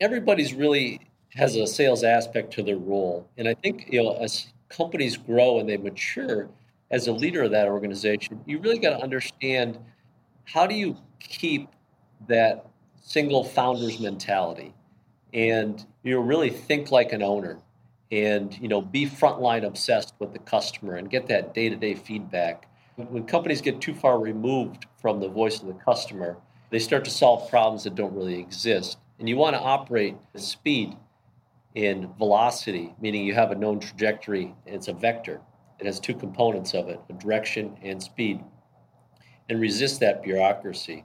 everybody's 0.00 0.54
really 0.54 1.00
has 1.34 1.56
a 1.56 1.66
sales 1.66 2.02
aspect 2.04 2.52
to 2.54 2.62
their 2.62 2.76
role. 2.78 3.28
And 3.36 3.48
I 3.48 3.54
think, 3.54 3.88
you 3.92 4.02
know, 4.02 4.16
as 4.16 4.46
companies 4.68 5.16
grow 5.16 5.58
and 5.58 5.68
they 5.68 5.76
mature, 5.76 6.48
as 6.90 7.06
a 7.06 7.12
leader 7.12 7.42
of 7.42 7.50
that 7.52 7.68
organization, 7.68 8.40
you 8.46 8.58
really 8.58 8.78
got 8.78 8.90
to 8.90 9.02
understand 9.02 9.78
how 10.44 10.66
do 10.66 10.74
you 10.74 10.96
keep 11.20 11.68
that 12.28 12.66
single 13.10 13.44
founder's 13.44 13.98
mentality 13.98 14.74
and 15.32 15.86
you 16.02 16.14
know 16.14 16.20
really 16.20 16.50
think 16.50 16.90
like 16.90 17.12
an 17.12 17.22
owner 17.22 17.58
and 18.10 18.58
you 18.60 18.68
know 18.68 18.80
be 18.80 19.06
frontline 19.06 19.64
obsessed 19.64 20.14
with 20.18 20.32
the 20.32 20.38
customer 20.38 20.96
and 20.96 21.10
get 21.10 21.26
that 21.26 21.54
day-to-day 21.54 21.94
feedback 21.94 22.68
when 22.96 23.24
companies 23.24 23.60
get 23.60 23.80
too 23.80 23.94
far 23.94 24.18
removed 24.18 24.86
from 25.00 25.20
the 25.20 25.28
voice 25.28 25.60
of 25.60 25.66
the 25.66 25.74
customer 25.74 26.36
they 26.70 26.78
start 26.78 27.04
to 27.04 27.10
solve 27.10 27.48
problems 27.50 27.84
that 27.84 27.94
don't 27.94 28.14
really 28.14 28.38
exist 28.38 28.98
and 29.18 29.28
you 29.28 29.36
want 29.36 29.54
to 29.54 29.60
operate 29.60 30.16
with 30.32 30.42
speed 30.42 30.96
and 31.76 32.16
velocity, 32.16 32.94
meaning 33.00 33.24
you 33.24 33.34
have 33.34 33.52
a 33.52 33.54
known 33.54 33.78
trajectory. 33.78 34.54
It's 34.66 34.88
a 34.88 34.92
vector. 34.92 35.40
It 35.78 35.86
has 35.86 36.00
two 36.00 36.14
components 36.14 36.74
of 36.74 36.88
it, 36.88 37.00
a 37.08 37.12
direction 37.14 37.76
and 37.82 38.02
speed, 38.02 38.40
and 39.48 39.60
resist 39.60 40.00
that 40.00 40.22
bureaucracy. 40.22 41.04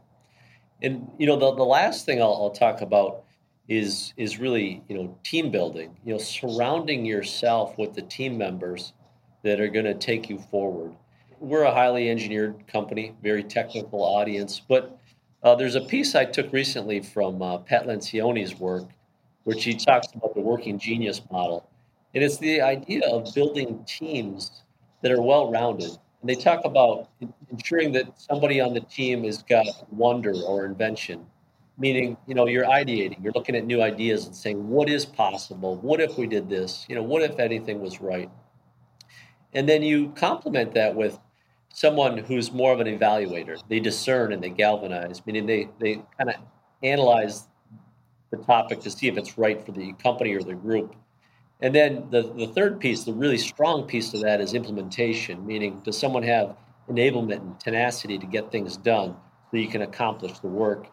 And 0.81 1.09
you 1.17 1.25
know, 1.27 1.37
the, 1.37 1.53
the 1.55 1.63
last 1.63 2.05
thing 2.05 2.21
I'll, 2.21 2.33
I'll 2.33 2.51
talk 2.51 2.81
about 2.81 3.23
is 3.67 4.13
is 4.17 4.39
really 4.39 4.83
you 4.87 4.95
know 4.97 5.17
team 5.23 5.51
building. 5.51 5.95
You 6.05 6.13
know, 6.13 6.19
surrounding 6.19 7.05
yourself 7.05 7.77
with 7.77 7.93
the 7.93 8.01
team 8.03 8.37
members 8.37 8.93
that 9.43 9.59
are 9.59 9.67
going 9.67 9.85
to 9.85 9.93
take 9.93 10.29
you 10.29 10.39
forward. 10.39 10.93
We're 11.39 11.63
a 11.63 11.71
highly 11.71 12.09
engineered 12.09 12.65
company, 12.67 13.15
very 13.21 13.43
technical 13.43 14.01
audience, 14.01 14.61
but 14.67 14.97
uh, 15.43 15.53
there's 15.53 15.75
a 15.75 15.81
piece 15.81 16.15
I 16.15 16.25
took 16.25 16.51
recently 16.51 17.01
from 17.01 17.41
uh, 17.41 17.59
Pat 17.59 17.85
Lencioni's 17.85 18.59
work, 18.59 18.89
which 19.43 19.63
he 19.63 19.75
talks 19.75 20.07
about 20.15 20.33
the 20.33 20.41
working 20.41 20.79
genius 20.79 21.21
model. 21.29 21.69
And 22.15 22.23
it's 22.23 22.37
the 22.37 22.61
idea 22.61 23.07
of 23.07 23.31
building 23.35 23.83
teams 23.85 24.63
that 25.01 25.11
are 25.11 25.21
well 25.21 25.51
rounded. 25.51 25.91
And 26.25 26.29
they 26.35 26.41
talk 26.41 26.65
about 26.65 27.09
ensuring 27.51 27.91
that 27.91 28.19
somebody 28.19 28.59
on 28.59 28.73
the 28.73 28.79
team 28.79 29.25
has 29.25 29.43
got 29.43 29.67
wonder 29.91 30.33
or 30.33 30.65
invention, 30.65 31.23
meaning, 31.77 32.17
you 32.25 32.33
know, 32.33 32.47
you're 32.47 32.65
ideating, 32.65 33.23
you're 33.23 33.33
looking 33.33 33.55
at 33.55 33.67
new 33.67 33.79
ideas 33.79 34.25
and 34.25 34.35
saying, 34.35 34.67
what 34.67 34.89
is 34.89 35.05
possible? 35.05 35.75
What 35.75 36.01
if 36.01 36.17
we 36.17 36.25
did 36.25 36.49
this? 36.49 36.83
You 36.89 36.95
know, 36.95 37.03
what 37.03 37.21
if 37.21 37.37
anything 37.37 37.79
was 37.79 38.01
right? 38.01 38.31
And 39.53 39.69
then 39.69 39.83
you 39.83 40.13
complement 40.15 40.73
that 40.73 40.95
with 40.95 41.19
someone 41.71 42.17
who's 42.17 42.51
more 42.51 42.73
of 42.73 42.79
an 42.79 42.87
evaluator. 42.87 43.61
They 43.69 43.79
discern 43.79 44.33
and 44.33 44.43
they 44.43 44.49
galvanize, 44.49 45.23
meaning 45.27 45.45
they, 45.45 45.69
they 45.79 46.01
kind 46.17 46.31
of 46.31 46.37
analyze 46.81 47.45
the 48.31 48.37
topic 48.37 48.79
to 48.79 48.89
see 48.89 49.07
if 49.07 49.15
it's 49.15 49.37
right 49.37 49.63
for 49.63 49.73
the 49.73 49.93
company 50.01 50.33
or 50.33 50.41
the 50.41 50.55
group. 50.55 50.95
And 51.61 51.73
then 51.73 52.07
the, 52.09 52.21
the 52.21 52.47
third 52.47 52.79
piece, 52.79 53.03
the 53.03 53.13
really 53.13 53.37
strong 53.37 53.83
piece 53.83 54.13
of 54.13 54.21
that 54.21 54.41
is 54.41 54.53
implementation, 54.53 55.45
meaning 55.45 55.81
does 55.83 55.97
someone 55.97 56.23
have 56.23 56.55
enablement 56.89 57.41
and 57.41 57.59
tenacity 57.59 58.17
to 58.17 58.25
get 58.25 58.51
things 58.51 58.77
done 58.77 59.15
so 59.49 59.57
you 59.57 59.67
can 59.67 59.81
accomplish 59.81 60.39
the 60.39 60.47
work? 60.47 60.87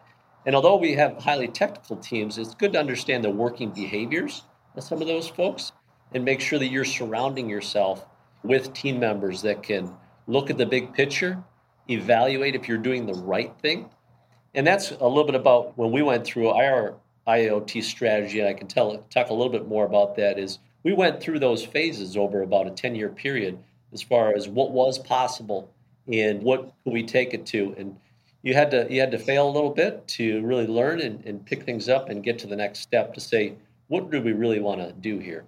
And 0.45 0.55
although 0.55 0.75
we 0.75 0.93
have 0.93 1.17
highly 1.21 1.47
technical 1.47 1.97
teams, 1.97 2.37
it's 2.37 2.55
good 2.55 2.73
to 2.73 2.79
understand 2.79 3.23
the 3.23 3.29
working 3.29 3.69
behaviors 3.69 4.43
of 4.75 4.83
some 4.83 5.01
of 5.01 5.07
those 5.07 5.27
folks 5.27 5.71
and 6.13 6.23
make 6.23 6.39
sure 6.39 6.59
that 6.59 6.67
you're 6.67 6.85
surrounding 6.85 7.49
yourself 7.49 8.05
with 8.43 8.73
team 8.73 8.99
members 8.99 9.41
that 9.41 9.63
can 9.63 9.91
look 10.27 10.49
at 10.49 10.57
the 10.57 10.65
big 10.65 10.93
picture, 10.93 11.43
evaluate 11.89 12.55
if 12.55 12.67
you're 12.67 12.77
doing 12.77 13.05
the 13.05 13.13
right 13.13 13.53
thing. 13.61 13.89
And 14.55 14.65
that's 14.67 14.91
a 14.91 15.07
little 15.07 15.23
bit 15.23 15.35
about 15.35 15.77
when 15.77 15.91
we 15.91 16.01
went 16.01 16.25
through 16.25 16.49
our 16.49 16.95
IoT 17.27 17.83
strategy, 17.83 18.39
and 18.39 18.49
I 18.49 18.53
can 18.53 18.67
tell 18.67 18.97
talk 19.09 19.29
a 19.29 19.33
little 19.33 19.51
bit 19.51 19.67
more 19.67 19.85
about 19.85 20.15
that, 20.17 20.37
is 20.37 20.59
we 20.83 20.93
went 20.93 21.21
through 21.21 21.39
those 21.39 21.65
phases 21.65 22.17
over 22.17 22.41
about 22.41 22.67
a 22.67 22.71
10 22.71 22.95
year 22.95 23.09
period 23.09 23.57
as 23.93 24.01
far 24.01 24.35
as 24.35 24.47
what 24.47 24.71
was 24.71 24.99
possible 24.99 25.69
and 26.11 26.41
what 26.41 26.73
could 26.83 26.93
we 26.93 27.03
take 27.03 27.33
it 27.33 27.45
to. 27.47 27.73
And 27.77 27.97
you 28.41 28.53
had 28.53 28.71
to 28.71 28.87
you 28.89 28.99
had 28.99 29.11
to 29.11 29.19
fail 29.19 29.47
a 29.47 29.51
little 29.51 29.69
bit 29.69 30.07
to 30.09 30.41
really 30.41 30.67
learn 30.67 30.99
and, 30.99 31.23
and 31.25 31.45
pick 31.45 31.63
things 31.63 31.87
up 31.87 32.09
and 32.09 32.23
get 32.23 32.39
to 32.39 32.47
the 32.47 32.55
next 32.55 32.79
step 32.79 33.13
to 33.13 33.21
say, 33.21 33.55
what 33.87 34.11
do 34.11 34.21
we 34.21 34.33
really 34.33 34.59
want 34.59 34.81
to 34.81 34.91
do 34.91 35.19
here? 35.19 35.45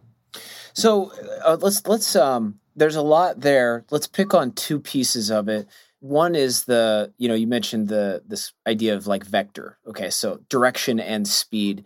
So 0.73 1.11
uh, 1.43 1.57
let's 1.59 1.85
let's 1.87 2.15
um 2.15 2.59
there's 2.75 2.95
a 2.95 3.01
lot 3.01 3.41
there. 3.41 3.85
Let's 3.91 4.07
pick 4.07 4.33
on 4.33 4.51
two 4.51 4.79
pieces 4.79 5.29
of 5.31 5.49
it. 5.49 5.67
One 6.05 6.35
is 6.35 6.65
the, 6.65 7.11
you 7.17 7.27
know, 7.27 7.33
you 7.33 7.47
mentioned 7.47 7.87
the 7.87 8.21
this 8.27 8.53
idea 8.67 8.95
of 8.95 9.07
like 9.07 9.25
vector. 9.25 9.79
Okay, 9.87 10.11
so 10.11 10.39
direction 10.49 10.99
and 10.99 11.27
speed. 11.27 11.85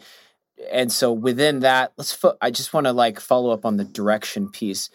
And 0.70 0.92
so 0.92 1.14
within 1.14 1.62
that, 1.62 1.94
let's 1.98 2.12
fo- 2.12 2.38
I 2.42 2.52
just 2.52 2.74
want 2.74 2.86
to 2.86 2.92
like 2.92 3.22
follow 3.22 3.52
up 3.52 3.66
on 3.66 3.78
the 3.78 3.86
direction 3.86 4.50
piece, 4.50 4.90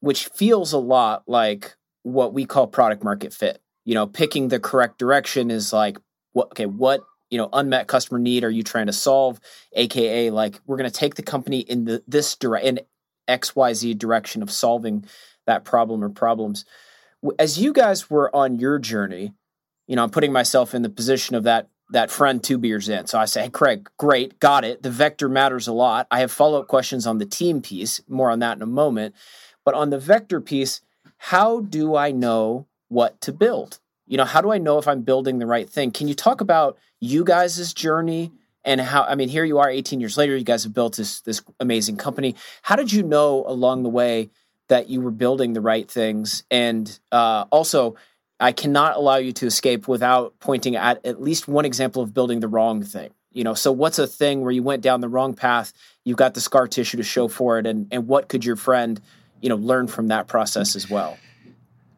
which 0.00 0.28
feels 0.28 0.72
a 0.72 0.78
lot 0.78 1.24
like 1.26 1.76
what 2.02 2.32
we 2.32 2.46
call 2.46 2.66
product 2.66 3.04
market 3.04 3.34
fit. 3.34 3.60
You 3.84 3.94
know, 3.94 4.06
picking 4.06 4.48
the 4.48 4.58
correct 4.58 4.98
direction 4.98 5.50
is 5.50 5.72
like 5.72 5.98
what 6.32 6.46
okay, 6.52 6.64
what 6.66 7.02
you 7.28 7.36
know 7.36 7.50
unmet 7.52 7.88
customer 7.88 8.18
need 8.18 8.42
are 8.42 8.50
you 8.50 8.62
trying 8.62 8.86
to 8.86 8.92
solve 8.92 9.38
aka 9.74 10.30
like 10.30 10.60
we're 10.66 10.76
going 10.76 10.90
to 10.90 10.98
take 10.98 11.14
the 11.16 11.22
company 11.22 11.60
in 11.60 11.84
the 11.84 12.02
this 12.06 12.36
direct 12.36 12.66
in 12.66 12.80
xyz 13.28 13.98
direction 13.98 14.42
of 14.42 14.50
solving 14.50 15.04
that 15.46 15.64
problem 15.64 16.02
or 16.02 16.08
problems. 16.08 16.64
As 17.38 17.58
you 17.58 17.72
guys 17.72 18.10
were 18.10 18.34
on 18.34 18.58
your 18.58 18.78
journey, 18.78 19.32
you 19.86 19.96
know, 19.96 20.02
I'm 20.02 20.10
putting 20.10 20.32
myself 20.32 20.74
in 20.74 20.82
the 20.82 20.88
position 20.88 21.36
of 21.36 21.44
that 21.44 21.68
that 21.90 22.10
friend 22.10 22.42
two 22.42 22.58
beers 22.58 22.88
in. 22.88 23.06
So 23.06 23.18
I 23.18 23.26
say, 23.26 23.42
hey, 23.42 23.50
Craig, 23.50 23.88
great, 23.98 24.40
got 24.40 24.64
it. 24.64 24.82
The 24.82 24.90
vector 24.90 25.28
matters 25.28 25.68
a 25.68 25.72
lot. 25.72 26.06
I 26.10 26.20
have 26.20 26.32
follow 26.32 26.60
up 26.60 26.66
questions 26.66 27.06
on 27.06 27.18
the 27.18 27.26
team 27.26 27.60
piece, 27.60 28.00
more 28.08 28.30
on 28.30 28.38
that 28.38 28.56
in 28.56 28.62
a 28.62 28.66
moment. 28.66 29.14
But 29.64 29.74
on 29.74 29.90
the 29.90 29.98
vector 29.98 30.40
piece, 30.40 30.80
how 31.18 31.60
do 31.60 31.94
I 31.94 32.10
know 32.10 32.66
what 32.88 33.20
to 33.22 33.32
build? 33.32 33.78
You 34.06 34.16
know, 34.16 34.24
how 34.24 34.40
do 34.40 34.50
I 34.50 34.58
know 34.58 34.78
if 34.78 34.88
I'm 34.88 35.02
building 35.02 35.38
the 35.38 35.46
right 35.46 35.68
thing? 35.68 35.90
Can 35.90 36.08
you 36.08 36.14
talk 36.14 36.40
about 36.40 36.78
you 36.98 37.24
guys' 37.24 37.72
journey 37.72 38.32
and 38.64 38.80
how? 38.80 39.04
I 39.04 39.14
mean, 39.14 39.28
here 39.28 39.44
you 39.44 39.58
are, 39.58 39.70
18 39.70 40.00
years 40.00 40.16
later. 40.16 40.36
You 40.36 40.44
guys 40.44 40.64
have 40.64 40.74
built 40.74 40.96
this 40.96 41.20
this 41.20 41.42
amazing 41.60 41.96
company. 41.96 42.34
How 42.62 42.76
did 42.76 42.92
you 42.92 43.02
know 43.02 43.44
along 43.46 43.82
the 43.82 43.88
way 43.88 44.30
that 44.72 44.88
you 44.88 45.02
were 45.02 45.10
building 45.10 45.52
the 45.52 45.60
right 45.60 45.86
things. 45.86 46.44
And 46.50 46.98
uh, 47.12 47.44
also, 47.52 47.96
I 48.40 48.52
cannot 48.52 48.96
allow 48.96 49.16
you 49.16 49.32
to 49.32 49.46
escape 49.46 49.86
without 49.86 50.32
pointing 50.40 50.76
at 50.76 51.04
at 51.04 51.20
least 51.20 51.46
one 51.46 51.66
example 51.66 52.02
of 52.02 52.14
building 52.14 52.40
the 52.40 52.48
wrong 52.48 52.82
thing. 52.82 53.10
You 53.32 53.44
know, 53.44 53.52
so 53.52 53.70
what's 53.70 53.98
a 53.98 54.06
thing 54.06 54.40
where 54.40 54.50
you 54.50 54.62
went 54.62 54.82
down 54.82 55.02
the 55.02 55.10
wrong 55.10 55.34
path? 55.34 55.74
You've 56.04 56.16
got 56.16 56.32
the 56.32 56.40
scar 56.40 56.66
tissue 56.66 56.96
to 56.96 57.02
show 57.02 57.28
for 57.28 57.58
it, 57.58 57.66
and 57.66 57.86
and 57.90 58.08
what 58.08 58.30
could 58.30 58.46
your 58.46 58.56
friend, 58.56 58.98
you 59.42 59.50
know, 59.50 59.56
learn 59.56 59.88
from 59.88 60.08
that 60.08 60.26
process 60.26 60.74
as 60.74 60.88
well? 60.88 61.18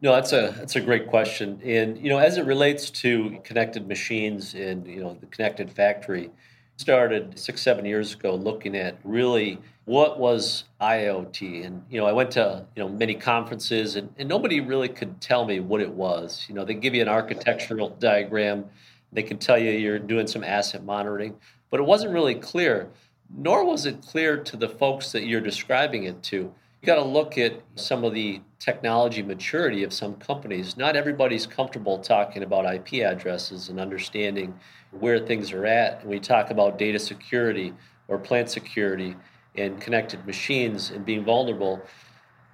No, 0.01 0.11
that's 0.11 0.33
a 0.33 0.53
that's 0.57 0.75
a 0.75 0.81
great 0.81 1.07
question, 1.07 1.61
and 1.63 1.97
you 1.97 2.09
know, 2.09 2.17
as 2.17 2.37
it 2.37 2.45
relates 2.45 2.89
to 2.91 3.39
connected 3.45 3.87
machines 3.87 4.53
and 4.53 4.85
you 4.85 4.99
know 4.99 5.17
the 5.21 5.27
connected 5.27 5.71
factory, 5.71 6.29
started 6.77 7.37
six 7.39 7.61
seven 7.61 7.85
years 7.85 8.13
ago 8.13 8.35
looking 8.35 8.75
at 8.75 8.97
really 9.03 9.59
what 9.85 10.19
was 10.19 10.65
IoT? 10.81 11.65
And 11.65 11.83
you 11.89 11.99
know, 11.99 12.07
I 12.07 12.11
went 12.11 12.31
to 12.31 12.65
you 12.75 12.83
know 12.83 12.89
many 12.89 13.15
conferences, 13.15 13.95
and, 13.95 14.13
and 14.17 14.27
nobody 14.27 14.59
really 14.59 14.89
could 14.89 15.21
tell 15.21 15.45
me 15.45 15.59
what 15.59 15.79
it 15.81 15.91
was. 15.91 16.45
You 16.49 16.55
know, 16.55 16.65
they 16.65 16.73
give 16.73 16.95
you 16.95 17.01
an 17.01 17.07
architectural 17.07 17.89
diagram, 17.99 18.65
they 19.11 19.23
can 19.23 19.37
tell 19.37 19.57
you 19.57 19.71
you're 19.71 19.99
doing 19.99 20.27
some 20.27 20.43
asset 20.43 20.83
monitoring, 20.83 21.35
but 21.69 21.79
it 21.79 21.83
wasn't 21.83 22.13
really 22.13 22.35
clear. 22.35 22.89
nor 23.35 23.63
was 23.65 23.85
it 23.85 24.01
clear 24.01 24.37
to 24.37 24.57
the 24.57 24.69
folks 24.69 25.11
that 25.11 25.25
you're 25.25 25.41
describing 25.41 26.03
it 26.03 26.21
to. 26.23 26.53
You 26.81 26.85
got 26.85 26.95
to 26.95 27.03
look 27.03 27.37
at 27.37 27.61
some 27.75 28.03
of 28.03 28.13
the 28.13 28.41
technology 28.59 29.23
maturity 29.23 29.83
of 29.83 29.91
some 29.91 30.15
companies. 30.15 30.77
Not 30.77 30.95
everybody's 30.95 31.47
comfortable 31.47 31.97
talking 31.97 32.43
about 32.43 32.71
IP 32.71 33.03
addresses 33.03 33.69
and 33.69 33.79
understanding 33.79 34.59
where 34.91 35.19
things 35.19 35.51
are 35.51 35.65
at. 35.65 36.01
And 36.01 36.09
we 36.09 36.19
talk 36.19 36.51
about 36.51 36.77
data 36.77 36.99
security 36.99 37.73
or 38.07 38.17
plant 38.17 38.49
security 38.49 39.15
and 39.55 39.79
connected 39.81 40.25
machines 40.25 40.91
and 40.91 41.05
being 41.05 41.23
vulnerable 41.23 41.81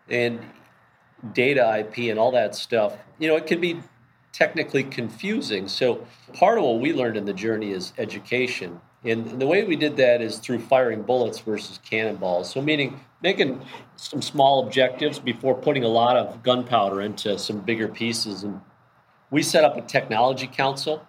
and 0.10 0.40
data 1.34 1.80
IP 1.80 2.10
and 2.10 2.20
all 2.20 2.32
that 2.32 2.56
stuff. 2.56 2.98
You 3.20 3.28
know, 3.28 3.36
it 3.36 3.48
can 3.48 3.60
be 3.60 3.82
technically 4.32 4.84
confusing. 4.84 5.68
So 5.68 6.06
part 6.34 6.58
of 6.58 6.64
what 6.64 6.80
we 6.80 6.94
learned 6.94 7.18
in 7.18 7.26
the 7.26 7.34
journey 7.34 7.72
is 7.72 7.94
education. 7.98 8.80
And 9.04 9.42
the 9.42 9.48
way 9.48 9.64
we 9.64 9.76
did 9.76 9.98
that 9.98 10.22
is 10.22 10.38
through 10.38 10.60
firing 10.60 11.02
bullets 11.02 11.40
versus 11.40 11.80
cannonballs. 11.84 12.52
So 12.52 12.62
meaning 12.62 13.00
making 13.24 13.62
some 13.96 14.22
small 14.22 14.66
objectives 14.66 15.20
before 15.20 15.56
putting 15.56 15.84
a 15.84 15.88
lot 15.88 16.18
of 16.18 16.44
gunpowder 16.44 17.02
into 17.02 17.38
some 17.40 17.62
bigger 17.62 17.88
pieces. 17.88 18.44
And 18.44 18.62
we 19.32 19.42
set 19.42 19.64
up 19.64 19.78
a 19.78 19.82
technology 19.82 20.48
council 20.48 21.06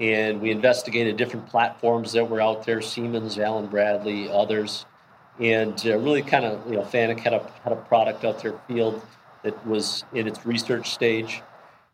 and 0.00 0.40
we 0.40 0.50
investigated 0.50 1.16
different 1.16 1.46
platforms 1.46 2.12
that 2.12 2.28
were 2.28 2.40
out 2.40 2.66
there, 2.66 2.82
Siemens, 2.82 3.38
Allen 3.38 3.66
Bradley, 3.66 4.28
others. 4.28 4.84
And 5.38 5.80
uh, 5.86 5.98
really 5.98 6.22
kind 6.22 6.44
of, 6.44 6.66
you 6.68 6.76
know, 6.76 6.82
Fanuc 6.82 7.20
had 7.20 7.32
a, 7.32 7.50
had 7.62 7.72
a 7.72 7.76
product 7.76 8.24
out 8.24 8.42
there 8.42 8.58
field 8.66 9.00
that 9.42 9.66
was 9.66 10.04
in 10.12 10.26
its 10.26 10.44
research 10.44 10.90
stage. 10.90 11.42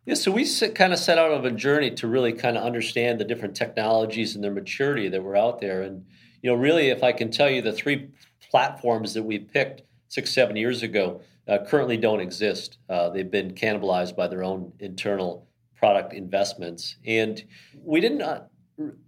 Yeah, 0.05 0.15
so 0.15 0.33
we 0.33 0.49
kind 0.75 0.93
of 0.93 0.99
set 0.99 1.17
out 1.17 1.31
on 1.31 1.47
a 1.47 1.51
journey 1.53 1.93
to 1.93 2.09
really 2.09 2.33
kind 2.33 2.57
of 2.57 2.65
understand 2.65 3.21
the 3.21 3.25
different 3.25 3.55
technologies 3.55 4.35
and 4.35 4.43
their 4.43 4.51
maturity 4.51 5.09
that 5.09 5.23
were 5.23 5.37
out 5.37 5.61
there. 5.61 5.83
And, 5.83 6.05
you 6.43 6.51
know, 6.51 6.57
really, 6.57 6.89
if 6.89 7.05
I 7.05 7.13
can 7.13 7.31
tell 7.31 7.49
you 7.49 7.63
the 7.63 7.73
three 7.73 8.09
platforms 8.51 9.15
that 9.15 9.23
we 9.23 9.39
picked 9.39 9.83
six, 10.09 10.35
seven 10.35 10.57
years 10.57 10.83
ago 10.83 11.23
uh, 11.49 11.59
currently 11.67 11.97
don't 11.97 12.21
exist. 12.21 12.79
Uh, 12.89 13.11
they've 13.11 13.31
been 13.31 13.53
cannibalized 13.53 14.17
by 14.17 14.27
their 14.27 14.43
own 14.43 14.73
internal 14.81 15.47
product 15.77 16.13
investments. 16.13 16.97
And 17.07 17.43
we 17.83 18.01
didn't 18.01 18.23
uh, 18.23 18.43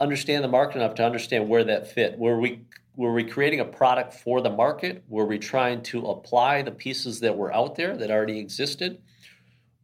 understand 0.00 0.44
the 0.44 0.48
market 0.48 0.76
enough 0.76 0.94
to 0.96 1.04
understand 1.04 1.48
where 1.48 1.64
that 1.64 1.90
fit. 1.90 2.18
Were 2.18 2.40
we 2.40 2.62
were 2.96 3.12
we 3.12 3.24
creating 3.24 3.58
a 3.58 3.64
product 3.64 4.14
for 4.14 4.40
the 4.40 4.50
market? 4.50 5.02
Were 5.08 5.26
we 5.26 5.38
trying 5.38 5.82
to 5.82 6.06
apply 6.06 6.62
the 6.62 6.70
pieces 6.70 7.18
that 7.20 7.36
were 7.36 7.52
out 7.52 7.74
there 7.74 7.96
that 7.96 8.10
already 8.10 8.38
existed? 8.38 9.00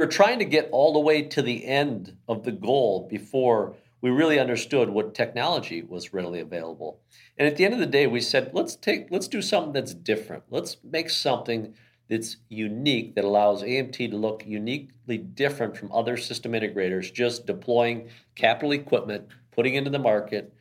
We're 0.00 0.07
trying 0.07 0.38
to 0.38 0.47
get 0.47 0.71
all 0.73 0.95
the 0.95 0.99
way 0.99 1.21
to 1.21 1.42
the 1.42 1.66
end 1.66 2.16
of 2.26 2.45
the 2.45 2.52
goal 2.52 3.07
before 3.07 3.75
we 4.00 4.09
really 4.09 4.38
understood 4.38 4.88
what 4.88 5.14
technology 5.14 5.83
was 5.83 6.14
readily 6.14 6.40
available. 6.40 7.02
And 7.37 7.47
at 7.47 7.59
the 7.59 7.66
end 7.66 7.75
of 7.75 7.80
the 7.80 7.87
day, 7.87 8.07
we 8.07 8.23
said, 8.23 8.52
let's 8.54 8.76
take 8.76 9.09
let's 9.11 9.28
do 9.28 9.42
something 9.42 9.75
that's 9.75 9.92
different. 9.92 10.45
Let's 10.49 10.78
make 10.83 11.11
something 11.11 11.75
that's 12.09 12.38
unique 12.49 13.14
that 13.14 13.26
allows 13.26 13.62
AMT 13.62 14.11
to 14.11 14.16
look 14.16 14.42
uniquely 14.47 15.19
different 15.19 15.76
from 15.76 15.92
other 15.92 16.16
system 16.16 16.52
integrators 16.52 17.12
just 17.12 17.45
deploying 17.45 18.09
capital 18.35 18.73
equipment, 18.73 19.28
putting 19.50 19.75
into 19.75 19.90
the 19.90 19.99
market, 19.99 20.54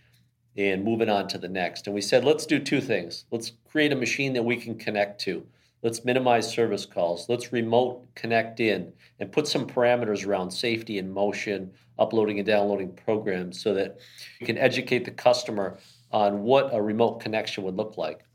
and 0.58 0.84
moving 0.84 1.10
on 1.10 1.30
to 1.30 1.38
the 1.38 1.48
next. 1.48 1.88
And 1.88 1.94
we 1.94 2.02
said, 2.02 2.26
let's 2.26 2.46
do 2.46 2.60
two 2.60 2.82
things. 2.82 3.24
Let's 3.32 3.54
create 3.72 3.94
a 3.94 3.96
machine 3.96 4.34
that 4.34 4.44
we 4.44 4.58
can 4.58 4.78
connect 4.78 5.22
to. 5.22 5.48
Let's 5.82 6.04
minimize 6.04 6.52
service 6.52 6.86
calls. 6.86 7.30
Let's 7.30 7.54
remote 7.54 8.06
connect 8.16 8.60
in 8.60 8.92
and 9.20 9.32
put 9.32 9.48
some 9.48 9.66
parameters 9.66 10.28
around 10.28 10.52
safety 10.52 11.00
and 11.00 11.12
motion, 11.12 11.72
uploading 11.98 12.38
and 12.40 12.46
downloading 12.46 12.94
programs 12.94 13.62
so 13.62 13.74
that 13.74 13.98
you 14.40 14.46
can 14.46 14.58
educate 14.58 15.06
the 15.06 15.12
customer 15.12 15.78
on 16.12 16.42
what 16.42 16.74
a 16.74 16.82
remote 16.82 17.22
connection 17.22 17.64
would 17.64 17.76
look 17.76 17.98
like. 17.98 18.26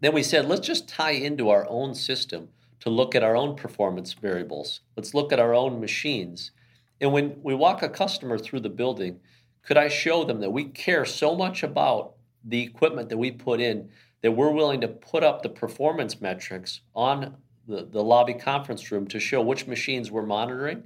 Then 0.00 0.14
we 0.14 0.22
said, 0.22 0.46
let's 0.46 0.66
just 0.66 0.88
tie 0.88 1.12
into 1.12 1.50
our 1.50 1.66
own 1.68 1.94
system 1.94 2.48
to 2.80 2.90
look 2.90 3.14
at 3.14 3.22
our 3.22 3.36
own 3.36 3.54
performance 3.54 4.12
variables. 4.14 4.80
Let's 4.96 5.14
look 5.14 5.32
at 5.32 5.38
our 5.38 5.54
own 5.54 5.80
machines. 5.80 6.52
And 7.00 7.12
when 7.12 7.36
we 7.42 7.54
walk 7.54 7.82
a 7.82 7.88
customer 7.88 8.38
through 8.38 8.60
the 8.60 8.68
building, 8.70 9.20
could 9.62 9.76
I 9.76 9.88
show 9.88 10.24
them 10.24 10.40
that 10.40 10.50
we 10.50 10.64
care 10.64 11.04
so 11.04 11.36
much 11.36 11.62
about 11.62 12.14
the 12.44 12.62
equipment 12.62 13.08
that 13.10 13.18
we 13.18 13.30
put 13.30 13.60
in 13.60 13.90
that 14.22 14.32
we're 14.32 14.50
willing 14.50 14.80
to 14.80 14.88
put 14.88 15.22
up 15.22 15.42
the 15.42 15.48
performance 15.48 16.20
metrics 16.20 16.80
on 16.94 17.36
the, 17.66 17.84
the 17.84 18.02
lobby 18.02 18.34
conference 18.34 18.90
room 18.90 19.06
to 19.08 19.20
show 19.20 19.42
which 19.42 19.66
machines 19.66 20.10
we're 20.10 20.26
monitoring. 20.26 20.84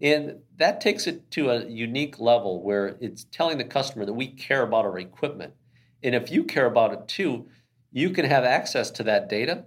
And 0.00 0.40
that 0.56 0.80
takes 0.80 1.06
it 1.06 1.30
to 1.32 1.50
a 1.50 1.66
unique 1.66 2.18
level 2.18 2.62
where 2.62 2.96
it's 3.00 3.24
telling 3.24 3.58
the 3.58 3.64
customer 3.64 4.04
that 4.04 4.12
we 4.12 4.28
care 4.28 4.62
about 4.62 4.84
our 4.84 4.98
equipment. 4.98 5.54
And 6.02 6.14
if 6.14 6.30
you 6.30 6.44
care 6.44 6.66
about 6.66 6.92
it 6.92 7.08
too, 7.08 7.46
you 7.92 8.10
can 8.10 8.24
have 8.24 8.44
access 8.44 8.90
to 8.92 9.02
that 9.04 9.28
data 9.28 9.64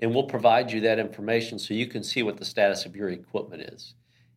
and 0.00 0.12
we'll 0.12 0.24
provide 0.24 0.72
you 0.72 0.80
that 0.80 0.98
information 0.98 1.58
so 1.58 1.74
you 1.74 1.86
can 1.86 2.02
see 2.02 2.22
what 2.22 2.36
the 2.36 2.44
status 2.44 2.86
of 2.86 2.96
your 2.96 3.10
equipment 3.10 3.62
is. 3.62 3.94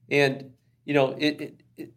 And, 0.09 0.51
you 0.85 0.93
know, 0.93 1.15
it, 1.17 1.41
it, 1.41 1.61
it 1.77 1.93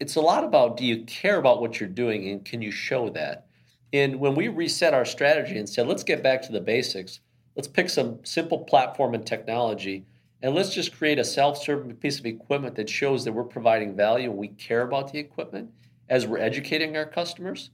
it's 0.00 0.16
a 0.16 0.20
lot 0.20 0.44
about 0.44 0.76
do 0.76 0.84
you 0.84 1.04
care 1.04 1.38
about 1.38 1.60
what 1.60 1.80
you're 1.80 1.88
doing 1.88 2.28
and 2.28 2.44
can 2.44 2.62
you 2.62 2.70
show 2.70 3.08
that? 3.10 3.47
And 3.92 4.20
when 4.20 4.34
we 4.34 4.48
reset 4.48 4.94
our 4.94 5.04
strategy 5.04 5.58
and 5.58 5.68
said, 5.68 5.86
let's 5.86 6.02
get 6.02 6.22
back 6.22 6.42
to 6.42 6.52
the 6.52 6.60
basics, 6.60 7.20
let's 7.56 7.68
pick 7.68 7.88
some 7.88 8.24
simple 8.24 8.58
platform 8.58 9.14
and 9.14 9.26
technology, 9.26 10.04
and 10.42 10.54
let's 10.54 10.74
just 10.74 10.96
create 10.96 11.18
a 11.18 11.24
self 11.24 11.62
serving 11.62 11.96
piece 11.96 12.18
of 12.18 12.26
equipment 12.26 12.76
that 12.76 12.88
shows 12.88 13.24
that 13.24 13.32
we're 13.32 13.44
providing 13.44 13.96
value 13.96 14.30
and 14.30 14.38
we 14.38 14.48
care 14.48 14.82
about 14.82 15.12
the 15.12 15.18
equipment 15.18 15.70
as 16.08 16.26
we're 16.26 16.38
educating 16.38 16.96
our 16.96 17.06
customers. 17.06 17.70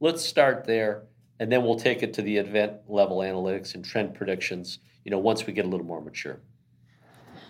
Let's 0.00 0.24
start 0.24 0.64
there, 0.64 1.04
and 1.40 1.50
then 1.50 1.62
we'll 1.64 1.78
take 1.78 2.02
it 2.02 2.12
to 2.14 2.22
the 2.22 2.36
event 2.36 2.74
level 2.88 3.18
analytics 3.18 3.74
and 3.74 3.84
trend 3.84 4.14
predictions, 4.14 4.78
you 5.04 5.10
know, 5.10 5.18
once 5.18 5.46
we 5.46 5.52
get 5.52 5.64
a 5.64 5.68
little 5.68 5.86
more 5.86 6.00
mature. 6.00 6.40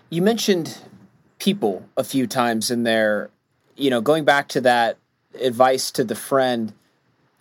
You 0.09 0.22
mentioned 0.22 0.79
people 1.38 1.85
a 1.96 2.05
few 2.05 2.27
times 2.27 2.70
in 2.70 2.85
there. 2.85 3.31
You 3.77 3.90
know, 3.90 4.00
going 4.00 4.24
back 4.24 4.48
to 4.50 4.61
that 4.61 4.98
advice 5.40 5.90
to 5.92 6.05
the 6.05 6.14
friend 6.14 6.72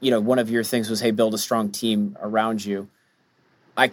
you 0.04 0.12
know, 0.12 0.20
one 0.20 0.38
of 0.38 0.50
your 0.50 0.64
things 0.64 0.90
was, 0.90 1.00
hey, 1.00 1.12
build 1.12 1.34
a 1.34 1.38
strong 1.38 1.72
team 1.72 2.18
around 2.22 2.66
you. 2.66 2.90
I, 3.78 3.92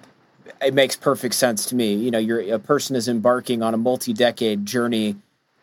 it 0.61 0.75
makes 0.75 0.96
perfect 0.96 1.35
sense 1.35 1.66
to 1.66 1.77
me. 1.77 1.94
You 1.94 2.11
know, 2.11 2.18
you're 2.18 2.53
a 2.53 2.59
person 2.59 2.96
is 2.96 3.07
embarking 3.07 3.62
on 3.62 3.75
a 3.75 3.79
multi-decade 3.79 4.66
journey. 4.66 5.16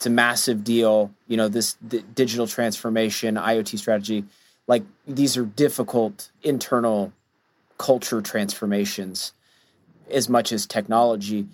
A 0.05 0.09
massive 0.09 0.63
deal. 0.63 1.11
You 1.27 1.35
know, 1.35 1.49
this 1.49 1.73
digital 1.73 2.47
transformation, 2.47 3.35
IoT 3.35 3.77
strategy, 3.77 4.23
like 4.67 4.83
these 5.05 5.35
are 5.35 5.43
difficult 5.43 6.31
internal 6.43 7.11
culture 7.77 8.21
transformations 8.21 9.33
as 10.09 10.29
much 10.29 10.53
as 10.53 10.65
technology. 10.65 11.47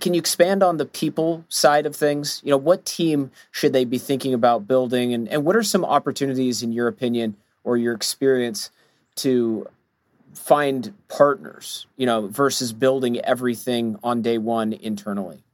Can 0.00 0.12
you 0.12 0.18
expand 0.18 0.62
on 0.62 0.76
the 0.76 0.84
people 0.84 1.44
side 1.48 1.86
of 1.86 1.96
things? 1.96 2.42
You 2.44 2.50
know, 2.50 2.56
what 2.58 2.84
team 2.84 3.30
should 3.52 3.72
they 3.72 3.84
be 3.84 3.98
thinking 3.98 4.34
about 4.34 4.66
building 4.66 5.14
and, 5.14 5.28
and 5.28 5.44
what 5.44 5.56
are 5.56 5.62
some 5.62 5.84
opportunities 5.84 6.62
in 6.62 6.72
your 6.72 6.88
opinion 6.88 7.36
or 7.64 7.76
your 7.76 7.94
experience 7.94 8.70
to 9.16 9.66
find 10.34 10.94
partners, 11.08 11.86
you 11.96 12.06
know, 12.06 12.26
versus 12.28 12.72
building 12.72 13.20
everything 13.20 13.98
on 14.02 14.22
day 14.22 14.38
one 14.38 14.72
internally? 14.72 15.44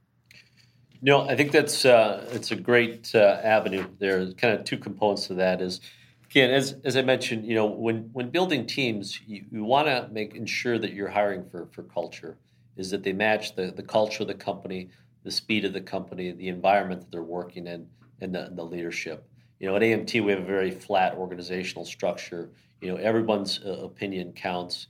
No, 1.01 1.29
I 1.29 1.37
think 1.37 1.53
that's 1.53 1.85
uh, 1.85 2.27
it's 2.33 2.51
a 2.51 2.57
great 2.57 3.15
uh, 3.15 3.41
avenue. 3.43 3.87
There 3.99 4.33
kind 4.33 4.55
of 4.55 4.65
two 4.65 4.79
components 4.79 5.29
to 5.29 5.35
that. 5.35 5.61
Is 5.61 5.81
again, 6.29 6.51
as 6.51 6.75
as 6.85 6.97
I 6.97 7.03
mentioned, 7.03 7.47
you 7.47 7.55
know, 7.55 7.67
when 7.67 8.11
when 8.13 8.31
building 8.31 8.67
teams, 8.67 9.21
you, 9.27 9.45
you 9.51 9.65
want 9.65 9.87
to 9.87 10.09
make 10.11 10.35
ensure 10.35 10.79
that 10.79 10.93
you're 10.93 11.09
hiring 11.09 11.45
for 11.49 11.67
for 11.67 11.85
culture. 11.85 12.37
Is 12.77 12.91
that 12.91 13.05
they 13.05 13.13
match 13.13 13.55
the 13.55 13.71
the 13.71 13.83
culture 13.83 14.25
of 14.25 14.29
the 14.29 14.35
company, 14.35 14.89
the 15.23 15.31
speed 15.31 15.65
of 15.65 15.73
the 15.73 15.81
company, 15.81 16.33
the 16.33 16.49
environment 16.49 17.03
that 17.03 17.13
they're 17.13 17.23
working 17.23 17.69
in, 17.69 17.87
and 18.21 18.35
the, 18.35 18.51
the 18.53 18.65
leadership. 18.65 19.29
You 19.59 19.69
know, 19.69 19.77
at 19.77 19.83
AMT, 19.83 20.25
we 20.25 20.31
have 20.31 20.41
a 20.43 20.47
very 20.47 20.71
flat 20.71 21.15
organizational 21.15 21.85
structure. 21.85 22.51
You 22.81 22.93
know, 22.93 22.97
everyone's 22.97 23.61
uh, 23.65 23.71
opinion 23.85 24.33
counts, 24.33 24.87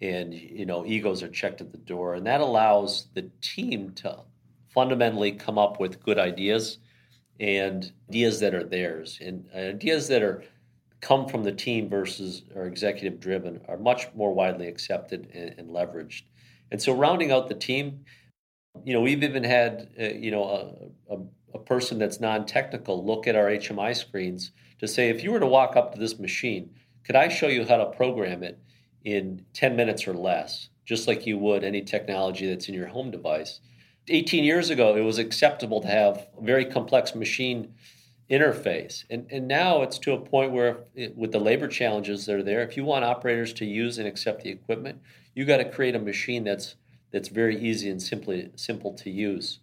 and 0.00 0.32
you 0.32 0.64
know, 0.64 0.86
egos 0.86 1.22
are 1.22 1.28
checked 1.28 1.60
at 1.60 1.72
the 1.72 1.78
door, 1.78 2.14
and 2.14 2.26
that 2.26 2.40
allows 2.40 3.08
the 3.14 3.28
team 3.40 3.90
to 3.96 4.20
fundamentally 4.68 5.32
come 5.32 5.58
up 5.58 5.80
with 5.80 6.02
good 6.02 6.18
ideas 6.18 6.78
and 7.40 7.92
ideas 8.08 8.38
that 8.40 8.54
are 8.54 8.64
theirs, 8.64 9.18
and 9.20 9.44
ideas 9.54 10.06
that 10.08 10.22
are 10.22 10.44
come 11.00 11.28
from 11.28 11.42
the 11.42 11.52
team 11.52 11.88
versus 11.88 12.42
are 12.54 12.66
executive 12.66 13.18
driven 13.18 13.60
are 13.68 13.76
much 13.76 14.06
more 14.14 14.32
widely 14.32 14.68
accepted 14.68 15.28
and, 15.34 15.54
and 15.58 15.68
leveraged. 15.68 16.22
And 16.70 16.80
so, 16.80 16.92
rounding 16.94 17.32
out 17.32 17.48
the 17.48 17.54
team, 17.54 18.04
you 18.84 18.94
know, 18.94 19.00
we've 19.00 19.22
even 19.22 19.42
had 19.44 19.88
uh, 20.00 20.04
you 20.04 20.30
know 20.30 20.44
a, 21.10 21.14
a 21.14 21.18
a 21.54 21.58
person 21.58 21.98
that's 21.98 22.20
non-technical 22.20 23.04
look 23.04 23.26
at 23.26 23.36
our 23.36 23.46
HMI 23.46 23.96
screens 23.96 24.52
to 24.78 24.88
say, 24.88 25.08
if 25.08 25.22
you 25.22 25.32
were 25.32 25.40
to 25.40 25.46
walk 25.46 25.76
up 25.76 25.92
to 25.92 25.98
this 25.98 26.18
machine, 26.18 26.70
could 27.04 27.16
I 27.16 27.28
show 27.28 27.48
you 27.48 27.66
how 27.66 27.76
to 27.76 27.86
program 27.86 28.42
it 28.42 28.58
in 29.04 29.44
10 29.54 29.76
minutes 29.76 30.06
or 30.06 30.14
less, 30.14 30.68
just 30.84 31.08
like 31.08 31.26
you 31.26 31.38
would 31.38 31.64
any 31.64 31.82
technology 31.82 32.48
that's 32.48 32.68
in 32.68 32.74
your 32.74 32.88
home 32.88 33.10
device? 33.10 33.60
18 34.08 34.44
years 34.44 34.70
ago, 34.70 34.96
it 34.96 35.02
was 35.02 35.18
acceptable 35.18 35.80
to 35.80 35.88
have 35.88 36.26
a 36.38 36.42
very 36.42 36.64
complex 36.64 37.14
machine 37.14 37.72
interface. 38.30 39.04
And, 39.10 39.26
and 39.30 39.46
now 39.46 39.82
it's 39.82 39.98
to 40.00 40.12
a 40.12 40.20
point 40.20 40.52
where, 40.52 40.84
it, 40.94 41.16
with 41.16 41.32
the 41.32 41.38
labor 41.38 41.68
challenges 41.68 42.26
that 42.26 42.34
are 42.34 42.42
there, 42.42 42.62
if 42.62 42.76
you 42.76 42.84
want 42.84 43.04
operators 43.04 43.52
to 43.54 43.64
use 43.64 43.98
and 43.98 44.08
accept 44.08 44.42
the 44.42 44.50
equipment, 44.50 45.00
you 45.34 45.44
got 45.44 45.58
to 45.58 45.70
create 45.70 45.94
a 45.94 46.00
machine 46.00 46.44
that's 46.44 46.76
that's 47.12 47.28
very 47.28 47.60
easy 47.60 47.90
and 47.90 48.02
simply 48.02 48.50
simple 48.56 48.94
to 48.94 49.10
use. 49.10 49.60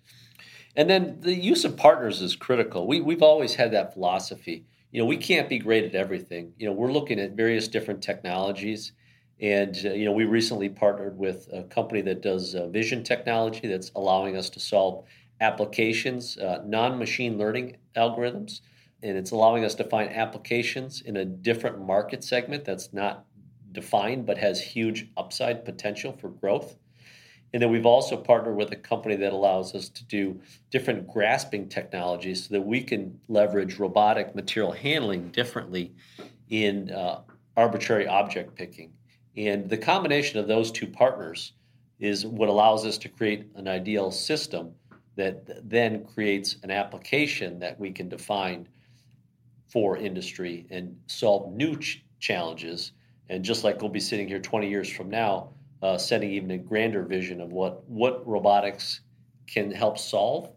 And 0.80 0.90
then 0.90 1.18
the 1.20 1.36
use 1.36 1.66
of 1.66 1.76
partners 1.76 2.22
is 2.22 2.38
critical. 2.38 2.88
We, 2.88 3.02
we've 3.02 3.22
always 3.22 3.56
had 3.56 3.74
that 3.74 3.96
philosophy. 3.96 4.64
You 4.92 5.02
know, 5.02 5.06
we 5.06 5.18
can't 5.18 5.50
be 5.50 5.60
great 5.60 5.84
at 5.84 5.94
everything. 5.94 6.54
You 6.58 6.68
know, 6.68 6.72
we're 6.72 6.94
looking 6.94 7.20
at 7.20 7.32
various 7.32 7.68
different 7.68 8.02
technologies. 8.02 8.94
And, 9.42 9.78
uh, 9.84 9.90
you 9.90 10.06
know, 10.06 10.14
we 10.14 10.24
recently 10.24 10.70
partnered 10.70 11.18
with 11.18 11.50
a 11.52 11.64
company 11.64 12.00
that 12.04 12.22
does 12.22 12.56
uh, 12.56 12.68
vision 12.70 13.04
technology 13.04 13.68
that's 13.68 13.92
allowing 13.94 14.38
us 14.38 14.50
to 14.52 14.62
solve 14.62 15.04
applications, 15.42 16.38
uh, 16.38 16.64
non 16.66 16.98
machine 16.98 17.38
learning 17.38 17.76
algorithms. 17.98 18.62
And 19.04 19.18
it's 19.18 19.32
allowing 19.32 19.66
us 19.66 19.76
to 19.76 19.84
find 19.84 20.10
applications 20.16 21.02
in 21.02 21.18
a 21.18 21.26
different 21.26 21.82
market 21.82 22.24
segment 22.24 22.64
that's 22.64 22.94
not 22.94 23.26
defined 23.74 24.26
but 24.26 24.38
has 24.38 24.62
huge 24.62 25.10
upside 25.18 25.66
potential 25.66 26.14
for 26.14 26.30
growth. 26.30 26.78
And 27.54 27.62
then 27.62 27.72
we've 27.72 27.86
also 27.86 28.16
partnered 28.16 28.56
with 28.56 28.72
a 28.72 28.76
company 28.76 29.16
that 29.16 29.34
allows 29.34 29.74
us 29.74 29.90
to 29.90 30.04
do 30.06 30.40
different 30.70 31.08
grasping 31.08 31.68
technologies 31.68 32.48
so 32.48 32.54
that 32.54 32.62
we 32.62 32.82
can 32.82 33.20
leverage 33.28 33.80
robotic 33.80 34.36
material 34.36 34.72
handling 34.72 35.30
differently 35.30 35.94
in 36.50 36.92
uh, 36.92 37.22
arbitrary 37.58 38.08
object 38.08 38.56
picking. 38.56 38.92
And 39.36 39.70
the 39.70 39.78
combination 39.78 40.40
of 40.40 40.48
those 40.48 40.72
two 40.72 40.88
partners 40.88 41.54
is 42.00 42.26
what 42.26 42.50
allows 42.50 42.86
us 42.86 42.98
to 43.00 43.10
create 43.10 43.48
an 43.56 43.68
ideal 43.68 44.12
system 44.12 44.74
that 45.16 45.70
then 45.70 46.06
creates 46.06 46.58
an 46.64 46.72
application 46.72 47.60
that 47.60 47.80
we 47.80 47.92
can 47.92 48.08
define 48.08 48.68
for 49.68 49.98
industry 49.98 50.66
and 50.70 50.96
solve 51.08 51.52
new 51.54 51.78
ch- 51.78 52.04
challenges. 52.20 52.94
And 53.28 53.44
just 53.44 53.64
like 53.64 53.82
we'll 53.82 53.92
be 53.92 54.00
sitting 54.00 54.28
here 54.28 54.40
20 54.40 54.70
years 54.70 54.90
from 54.90 55.10
now, 55.10 55.50
uh, 55.82 55.98
setting 55.98 56.32
even 56.32 56.52
a 56.52 56.58
grander 56.58 57.04
vision 57.04 57.42
of 57.42 57.52
what, 57.52 57.88
what 57.90 58.26
robotics 58.28 59.02
can 59.48 59.72
help 59.72 59.98
solve 59.98 60.52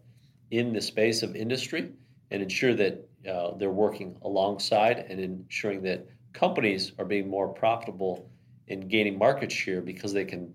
in 0.51 0.73
the 0.73 0.81
space 0.81 1.23
of 1.23 1.35
industry 1.35 1.91
and 2.31 2.41
ensure 2.41 2.73
that 2.73 3.07
uh, 3.29 3.55
they're 3.57 3.71
working 3.71 4.15
alongside 4.23 5.05
and 5.09 5.19
ensuring 5.19 5.81
that 5.83 6.05
companies 6.33 6.91
are 6.99 7.05
being 7.05 7.29
more 7.29 7.47
profitable 7.47 8.29
in 8.67 8.81
gaining 8.81 9.17
market 9.17 9.51
share 9.51 9.81
because 9.81 10.13
they 10.13 10.25
can 10.25 10.53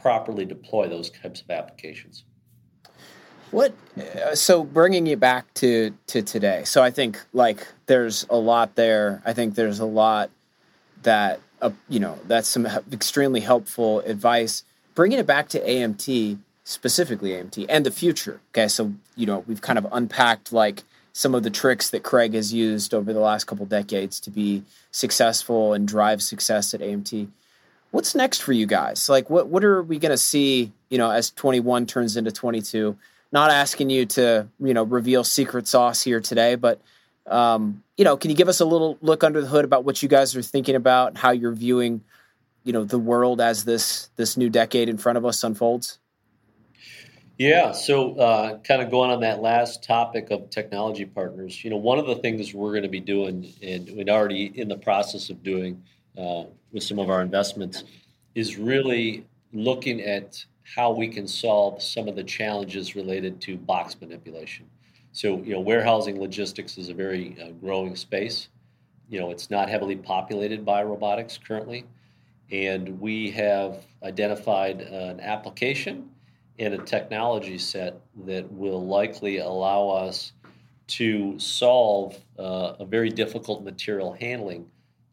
properly 0.00 0.44
deploy 0.44 0.88
those 0.88 1.10
types 1.10 1.42
of 1.42 1.50
applications. 1.50 2.24
What? 3.50 3.74
Uh, 3.98 4.34
so 4.34 4.62
bringing 4.62 5.06
you 5.06 5.16
back 5.16 5.52
to 5.54 5.92
to 6.08 6.22
today. 6.22 6.62
So 6.64 6.82
I 6.82 6.90
think 6.90 7.20
like 7.32 7.66
there's 7.86 8.24
a 8.30 8.36
lot 8.36 8.76
there. 8.76 9.22
I 9.26 9.32
think 9.32 9.56
there's 9.56 9.80
a 9.80 9.86
lot 9.86 10.30
that 11.02 11.40
uh, 11.62 11.70
you 11.88 12.00
know, 12.00 12.18
that's 12.26 12.48
some 12.48 12.66
extremely 12.92 13.40
helpful 13.40 14.00
advice. 14.00 14.64
Bringing 14.94 15.18
it 15.18 15.26
back 15.26 15.48
to 15.50 15.60
AMT, 15.60 16.38
specifically 16.64 17.30
AMT, 17.30 17.66
and 17.68 17.86
the 17.86 17.90
future. 17.90 18.40
Okay, 18.52 18.68
so 18.68 18.92
you 19.16 19.26
know, 19.26 19.44
we've 19.46 19.60
kind 19.60 19.78
of 19.78 19.86
unpacked 19.92 20.52
like 20.52 20.82
some 21.12 21.34
of 21.34 21.42
the 21.42 21.50
tricks 21.50 21.90
that 21.90 22.02
Craig 22.02 22.34
has 22.34 22.52
used 22.52 22.94
over 22.94 23.12
the 23.12 23.20
last 23.20 23.44
couple 23.44 23.66
decades 23.66 24.20
to 24.20 24.30
be 24.30 24.62
successful 24.90 25.72
and 25.72 25.86
drive 25.86 26.22
success 26.22 26.72
at 26.74 26.80
AMT. 26.80 27.28
What's 27.90 28.14
next 28.14 28.42
for 28.42 28.52
you 28.52 28.66
guys? 28.66 29.08
Like, 29.08 29.28
what 29.30 29.48
what 29.48 29.64
are 29.64 29.82
we 29.82 29.98
going 29.98 30.10
to 30.10 30.18
see? 30.18 30.72
You 30.88 30.98
know, 30.98 31.10
as 31.10 31.30
21 31.30 31.86
turns 31.86 32.16
into 32.16 32.32
22. 32.32 32.96
Not 33.32 33.50
asking 33.50 33.90
you 33.90 34.06
to 34.06 34.48
you 34.58 34.74
know 34.74 34.82
reveal 34.82 35.24
secret 35.24 35.68
sauce 35.68 36.02
here 36.02 36.20
today, 36.20 36.56
but 36.56 36.80
um, 37.26 37.82
you 37.96 38.04
know, 38.04 38.16
can 38.16 38.30
you 38.30 38.36
give 38.36 38.48
us 38.48 38.60
a 38.60 38.64
little 38.64 38.98
look 39.00 39.22
under 39.22 39.40
the 39.40 39.46
hood 39.46 39.64
about 39.64 39.84
what 39.84 40.02
you 40.02 40.08
guys 40.08 40.34
are 40.34 40.42
thinking 40.42 40.74
about, 40.74 41.16
how 41.16 41.30
you're 41.30 41.52
viewing, 41.52 42.02
you 42.64 42.72
know, 42.72 42.84
the 42.84 42.98
world 42.98 43.40
as 43.40 43.64
this 43.64 44.10
this 44.16 44.36
new 44.36 44.48
decade 44.48 44.88
in 44.88 44.96
front 44.96 45.18
of 45.18 45.24
us 45.24 45.42
unfolds? 45.44 45.98
Yeah, 47.40 47.72
so 47.72 48.16
uh, 48.16 48.58
kind 48.58 48.82
of 48.82 48.90
going 48.90 49.10
on 49.10 49.20
that 49.20 49.40
last 49.40 49.82
topic 49.82 50.30
of 50.30 50.50
technology 50.50 51.06
partners, 51.06 51.64
you 51.64 51.70
know, 51.70 51.78
one 51.78 51.98
of 51.98 52.06
the 52.06 52.16
things 52.16 52.52
we're 52.52 52.72
going 52.72 52.82
to 52.82 52.88
be 52.90 53.00
doing, 53.00 53.50
and 53.62 53.88
we're 53.94 54.12
already 54.12 54.52
in 54.54 54.68
the 54.68 54.76
process 54.76 55.30
of 55.30 55.42
doing 55.42 55.82
uh, 56.18 56.44
with 56.70 56.82
some 56.82 56.98
of 56.98 57.08
our 57.08 57.22
investments, 57.22 57.84
is 58.34 58.58
really 58.58 59.24
looking 59.54 60.02
at 60.02 60.44
how 60.76 60.90
we 60.92 61.08
can 61.08 61.26
solve 61.26 61.82
some 61.82 62.08
of 62.08 62.14
the 62.14 62.24
challenges 62.24 62.94
related 62.94 63.40
to 63.40 63.56
box 63.56 63.96
manipulation. 64.02 64.66
So, 65.12 65.38
you 65.42 65.52
know, 65.52 65.60
warehousing 65.60 66.20
logistics 66.20 66.78
is 66.78 66.88
a 66.88 66.94
very 66.94 67.36
uh, 67.42 67.50
growing 67.52 67.96
space. 67.96 68.48
You 69.08 69.18
know, 69.20 69.30
it's 69.30 69.50
not 69.50 69.68
heavily 69.68 69.96
populated 69.96 70.64
by 70.64 70.82
robotics 70.84 71.38
currently. 71.38 71.84
And 72.52 73.00
we 73.00 73.30
have 73.32 73.84
identified 74.02 74.80
an 74.80 75.20
application 75.20 76.10
and 76.58 76.74
a 76.74 76.78
technology 76.78 77.58
set 77.58 78.00
that 78.26 78.50
will 78.52 78.86
likely 78.86 79.38
allow 79.38 79.88
us 79.88 80.32
to 80.88 81.38
solve 81.38 82.18
uh, 82.38 82.74
a 82.80 82.84
very 82.84 83.08
difficult 83.08 83.62
material 83.62 84.12
handling 84.12 84.66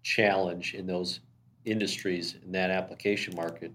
challenge 0.04 0.74
in 0.74 0.88
those 0.88 1.22
industries 1.66 2.36
in 2.44 2.52
that 2.52 2.72
application 2.72 3.36
market. 3.36 3.72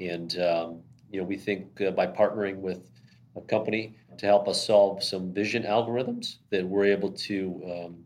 And, 0.00 0.38
um, 0.38 0.80
you 1.10 1.20
know, 1.20 1.24
we 1.24 1.36
think 1.36 1.80
uh, 1.80 1.92
by 1.92 2.06
partnering 2.06 2.56
with 2.56 2.80
a 3.36 3.40
company 3.42 3.96
to 4.18 4.26
help 4.26 4.48
us 4.48 4.64
solve 4.64 5.02
some 5.02 5.32
vision 5.32 5.64
algorithms 5.64 6.36
that 6.50 6.66
we're 6.66 6.86
able 6.86 7.10
to 7.10 7.62
um, 7.64 8.04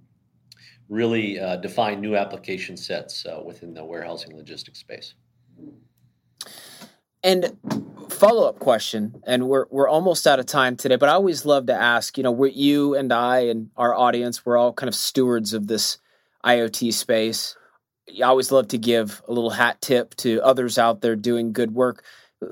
really 0.88 1.38
uh, 1.38 1.56
define 1.56 2.00
new 2.00 2.16
application 2.16 2.76
sets 2.76 3.26
uh, 3.26 3.40
within 3.44 3.74
the 3.74 3.84
warehousing 3.84 4.34
logistics 4.36 4.78
space. 4.78 5.14
And 7.22 7.56
follow 8.08 8.48
up 8.48 8.58
question, 8.58 9.20
and 9.26 9.48
we're 9.48 9.66
we're 9.70 9.88
almost 9.88 10.26
out 10.26 10.38
of 10.38 10.46
time 10.46 10.76
today, 10.76 10.96
but 10.96 11.08
I 11.08 11.12
always 11.12 11.44
love 11.44 11.66
to 11.66 11.74
ask. 11.74 12.16
You 12.16 12.22
know, 12.22 12.30
we're 12.30 12.50
you 12.50 12.94
and 12.94 13.12
I 13.12 13.40
and 13.46 13.70
our 13.76 13.94
audience, 13.94 14.46
we're 14.46 14.56
all 14.56 14.72
kind 14.72 14.88
of 14.88 14.94
stewards 14.94 15.52
of 15.52 15.66
this 15.66 15.98
IoT 16.44 16.92
space. 16.94 17.56
I 18.16 18.22
always 18.22 18.52
love 18.52 18.68
to 18.68 18.78
give 18.78 19.20
a 19.28 19.32
little 19.32 19.50
hat 19.50 19.80
tip 19.80 20.14
to 20.16 20.40
others 20.42 20.78
out 20.78 21.02
there 21.02 21.16
doing 21.16 21.52
good 21.52 21.74
work 21.74 22.04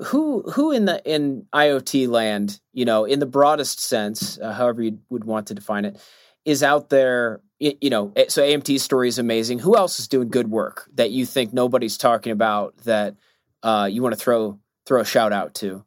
who 0.05 0.43
who 0.43 0.71
in 0.71 0.85
the 0.85 1.01
in 1.05 1.45
IoT 1.53 2.07
land, 2.07 2.59
you 2.73 2.85
know, 2.85 3.05
in 3.05 3.19
the 3.19 3.25
broadest 3.25 3.79
sense, 3.79 4.37
uh, 4.39 4.51
however 4.51 4.81
you 4.81 4.99
would 5.09 5.23
want 5.23 5.47
to 5.47 5.53
define 5.53 5.85
it, 5.85 5.99
is 6.45 6.63
out 6.63 6.89
there. 6.89 7.41
You 7.59 7.89
know, 7.89 8.11
eh, 8.15 8.25
so 8.29 8.43
AMT's 8.43 8.83
story 8.83 9.07
is 9.07 9.17
amazing. 9.17 9.59
Who 9.59 9.75
else 9.75 9.99
is 9.99 10.07
doing 10.07 10.29
good 10.29 10.49
work 10.49 10.87
that 10.93 11.09
you 11.09 11.25
think 11.25 11.53
nobody's 11.53 11.97
talking 11.97 12.31
about 12.31 12.77
that 12.83 13.15
uh, 13.63 13.89
you 13.91 14.03
want 14.03 14.13
to 14.13 14.19
throw 14.19 14.59
throw 14.85 15.01
a 15.01 15.05
shout 15.05 15.33
out 15.33 15.55
to? 15.55 15.83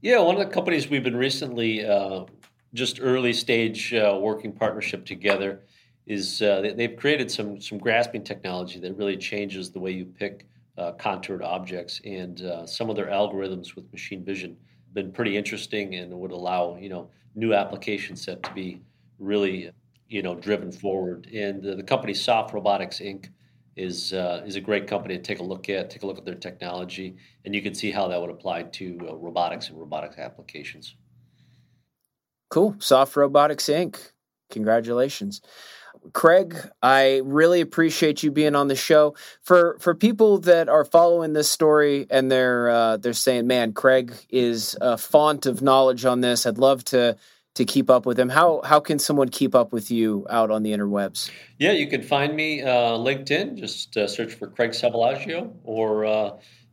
Yeah, 0.00 0.20
one 0.20 0.34
of 0.34 0.46
the 0.46 0.52
companies 0.52 0.88
we've 0.88 1.04
been 1.04 1.16
recently 1.16 1.84
uh, 1.86 2.24
just 2.74 2.98
early 3.00 3.32
stage 3.32 3.94
uh, 3.94 4.18
working 4.20 4.52
partnership 4.52 5.06
together 5.06 5.60
is 6.06 6.42
uh, 6.42 6.72
they've 6.76 6.96
created 6.96 7.30
some 7.30 7.60
some 7.60 7.78
grasping 7.78 8.24
technology 8.24 8.80
that 8.80 8.96
really 8.96 9.16
changes 9.16 9.70
the 9.70 9.78
way 9.78 9.92
you 9.92 10.04
pick 10.04 10.46
uh, 10.78 10.92
contoured 10.92 11.42
objects, 11.42 12.00
and 12.04 12.42
uh, 12.42 12.66
some 12.66 12.88
of 12.88 12.96
their 12.96 13.06
algorithms 13.06 13.74
with 13.74 13.90
machine 13.92 14.24
vision 14.24 14.56
have 14.86 14.94
been 14.94 15.12
pretty 15.12 15.36
interesting 15.36 15.94
and 15.94 16.12
would 16.12 16.32
allow 16.32 16.76
you 16.76 16.88
know 16.88 17.10
new 17.34 17.54
application 17.54 18.16
set 18.16 18.42
to 18.42 18.52
be 18.52 18.80
really 19.18 19.70
you 20.08 20.22
know 20.22 20.34
driven 20.34 20.72
forward. 20.72 21.28
And 21.34 21.62
the 21.62 21.82
company 21.82 22.14
Soft 22.14 22.54
Robotics 22.54 23.00
Inc. 23.00 23.28
is 23.76 24.12
uh, 24.12 24.42
is 24.46 24.56
a 24.56 24.60
great 24.60 24.86
company 24.86 25.16
to 25.16 25.22
take 25.22 25.40
a 25.40 25.44
look 25.44 25.68
at. 25.68 25.90
Take 25.90 26.02
a 26.02 26.06
look 26.06 26.18
at 26.18 26.24
their 26.24 26.34
technology, 26.34 27.16
and 27.44 27.54
you 27.54 27.62
can 27.62 27.74
see 27.74 27.90
how 27.90 28.08
that 28.08 28.20
would 28.20 28.30
apply 28.30 28.64
to 28.64 28.98
uh, 29.08 29.14
robotics 29.16 29.68
and 29.68 29.78
robotics 29.78 30.18
applications. 30.18 30.94
Cool, 32.50 32.76
Soft 32.78 33.16
Robotics 33.16 33.66
Inc. 33.66 34.12
Congratulations. 34.50 35.40
Craig, 36.12 36.56
I 36.82 37.20
really 37.24 37.60
appreciate 37.60 38.22
you 38.22 38.30
being 38.30 38.54
on 38.54 38.68
the 38.68 38.76
show. 38.76 39.14
For 39.42 39.76
for 39.80 39.94
people 39.94 40.38
that 40.38 40.68
are 40.68 40.84
following 40.84 41.32
this 41.32 41.50
story 41.50 42.06
and 42.10 42.30
they're 42.30 42.68
uh, 42.68 42.96
they're 42.96 43.12
saying, 43.12 43.46
"Man, 43.46 43.72
Craig 43.72 44.12
is 44.28 44.76
a 44.80 44.98
font 44.98 45.46
of 45.46 45.62
knowledge 45.62 46.04
on 46.04 46.20
this." 46.20 46.46
I'd 46.46 46.58
love 46.58 46.84
to 46.86 47.16
to 47.54 47.64
keep 47.64 47.88
up 47.90 48.06
with 48.06 48.18
him. 48.18 48.28
How 48.28 48.62
how 48.64 48.80
can 48.80 48.98
someone 48.98 49.28
keep 49.28 49.54
up 49.54 49.72
with 49.72 49.88
you 49.90 50.26
out 50.30 50.50
on 50.50 50.62
the 50.62 50.72
interwebs? 50.72 51.30
Yeah, 51.58 51.72
you 51.72 51.86
can 51.86 52.02
find 52.02 52.34
me 52.34 52.62
uh, 52.62 52.96
LinkedIn. 52.98 53.56
Just 53.56 53.94
uh, 53.96 54.08
search 54.08 54.34
for 54.34 54.48
Craig 54.48 54.72
Salvalaggio 54.72 55.52
or 55.64 56.06
uh, 56.06 56.30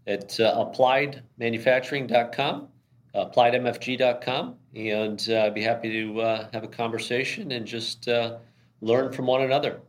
at 0.08 0.40
uh, 0.40 0.66
appliedmanufacturing.com, 0.66 2.68
appliedmfg.com, 3.16 4.56
and 4.76 5.28
uh, 5.30 5.42
I'd 5.42 5.54
be 5.54 5.62
happy 5.62 5.92
to 5.92 6.22
uh, 6.22 6.48
have 6.54 6.64
a 6.64 6.68
conversation 6.68 7.52
and 7.52 7.66
just 7.66 8.08
learn 8.82 9.12
from 9.12 9.28
one 9.28 9.42
another. 9.42 9.82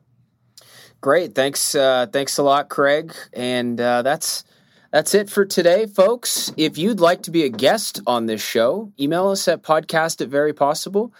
Great, 1.01 1.35
thanks, 1.35 1.75
uh, 1.75 2.07
thanks 2.13 2.37
a 2.39 2.43
lot, 2.43 2.69
Craig, 2.69 3.15
and 3.33 3.81
uh, 3.81 4.03
that's 4.03 4.45
that's 4.91 5.15
it 5.15 5.31
for 5.31 5.45
today, 5.45 5.87
folks. 5.87 6.53
If 6.57 6.77
you'd 6.77 7.01
like 7.01 7.23
to 7.23 7.31
be 7.31 7.45
a 7.45 7.49
guest 7.49 8.01
on 8.07 8.27
this 8.27 8.43
show, 8.43 8.93
email 8.99 9.29
us 9.29 9.47
at 9.47 9.63
podcast 9.63 10.21
at 10.21 10.29
very 10.29 10.53
possible. 10.53 11.15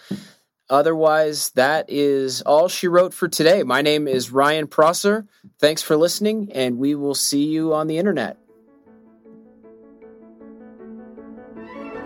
otherwise, 0.69 1.49
that 1.51 1.85
is 1.89 2.41
all 2.41 2.67
she 2.67 2.87
wrote 2.87 3.13
for 3.13 3.27
today. 3.27 3.63
My 3.63 3.81
name 3.81 4.07
is 4.07 4.29
Ryan 4.29 4.67
Prosser. 4.67 5.25
Thanks 5.59 5.81
for 5.81 5.95
listening, 5.95 6.51
and 6.53 6.77
we 6.77 6.95
will 6.95 7.15
see 7.15 7.45
you 7.45 7.73
on 7.73 7.87
the 7.87 7.97
internet. 7.97 8.37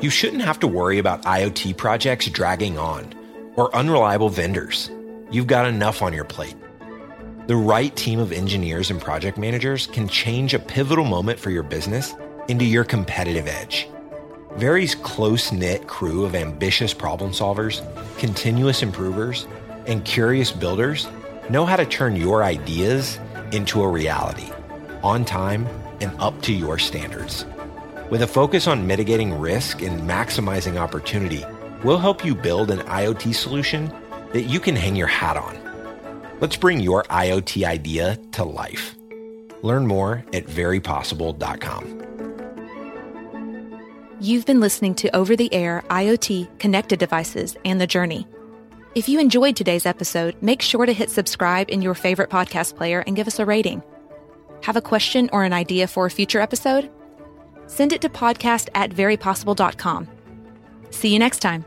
You 0.02 0.10
shouldn't 0.10 0.44
have 0.44 0.60
to 0.60 0.68
worry 0.68 1.00
about 1.00 1.24
IoT 1.24 1.78
projects 1.78 2.28
dragging 2.30 2.78
on 2.78 3.14
or 3.56 3.76
unreliable 3.76 4.30
vendors. 4.30 4.92
You've 5.32 5.48
got 5.48 5.66
enough 5.66 6.02
on 6.02 6.14
your 6.14 6.24
plate. 6.24 6.56
The 7.48 7.56
right 7.56 7.96
team 7.96 8.20
of 8.20 8.32
engineers 8.32 8.92
and 8.92 9.02
project 9.02 9.38
managers 9.38 9.88
can 9.88 10.08
change 10.08 10.54
a 10.54 10.60
pivotal 10.60 11.04
moment 11.04 11.40
for 11.40 11.50
your 11.50 11.64
business 11.64 12.14
into 12.48 12.64
your 12.64 12.84
competitive 12.84 13.48
edge. 13.48 13.90
Very's 14.56 14.94
close 14.94 15.52
knit 15.52 15.88
crew 15.88 16.26
of 16.26 16.36
ambitious 16.36 16.94
problem 16.94 17.32
solvers, 17.32 17.84
continuous 18.18 18.84
improvers, 18.84 19.48
and 19.88 20.06
curious 20.06 20.52
builders 20.52 21.08
know 21.50 21.66
how 21.66 21.76
to 21.76 21.86
turn 21.86 22.16
your 22.16 22.44
ideas 22.44 23.20
into 23.52 23.82
a 23.82 23.88
reality 23.88 24.52
on 25.04 25.26
time 25.26 25.68
and 26.02 26.12
up 26.20 26.40
to 26.44 26.54
your 26.54 26.78
standards. 26.78 27.46
With 28.12 28.22
a 28.22 28.28
focus 28.28 28.68
on 28.68 28.86
mitigating 28.86 29.34
risk 29.34 29.82
and 29.82 30.02
maximizing 30.02 30.78
opportunity, 30.78 31.44
we'll 31.84 31.98
help 31.98 32.24
you 32.24 32.36
build 32.36 32.70
an 32.70 32.80
IoT 32.80 33.34
solution 33.34 33.92
that 34.36 34.44
you 34.50 34.60
can 34.60 34.76
hang 34.76 34.98
your 34.98 35.08
hat 35.08 35.38
on. 35.38 35.58
Let's 36.42 36.58
bring 36.58 36.82
your 36.82 37.04
IoT 37.04 37.64
idea 37.64 38.18
to 38.34 38.44
life. 38.44 38.94
Learn 39.62 39.88
more 39.88 40.26
at 40.34 40.46
verypossible.com. 40.46 42.02
You've 44.20 44.46
been 44.46 44.60
listening 44.60 44.94
to 44.96 45.16
Over 45.16 45.38
the 45.38 45.54
Air 45.54 45.86
IoT 45.90 46.60
Connected 46.60 47.00
Devices 47.00 47.56
and 47.64 47.80
the 47.80 47.88
Journey. 47.88 48.28
If 48.94 49.08
you 49.08 49.22
enjoyed 49.22 49.56
today's 49.56 49.86
episode, 49.86 50.36
make 50.42 50.62
sure 50.62 50.86
to 50.86 50.92
hit 50.92 51.10
subscribe 51.10 51.70
in 51.70 51.82
your 51.82 51.94
favorite 51.94 52.30
podcast 52.30 52.76
player 52.76 53.06
and 53.08 53.16
give 53.16 53.28
us 53.28 53.40
a 53.40 53.46
rating. 53.46 53.82
Have 54.64 54.76
a 54.76 54.82
question 54.82 55.30
or 55.32 55.46
an 55.46 55.54
idea 55.54 55.88
for 55.88 56.08
a 56.08 56.12
future 56.12 56.42
episode? 56.42 56.92
Send 57.68 57.94
it 57.94 58.02
to 58.02 58.10
podcast 58.10 58.68
at 58.76 58.90
verypossible.com. 58.90 60.10
See 60.90 61.14
you 61.14 61.20
next 61.20 61.40
time. 61.40 61.64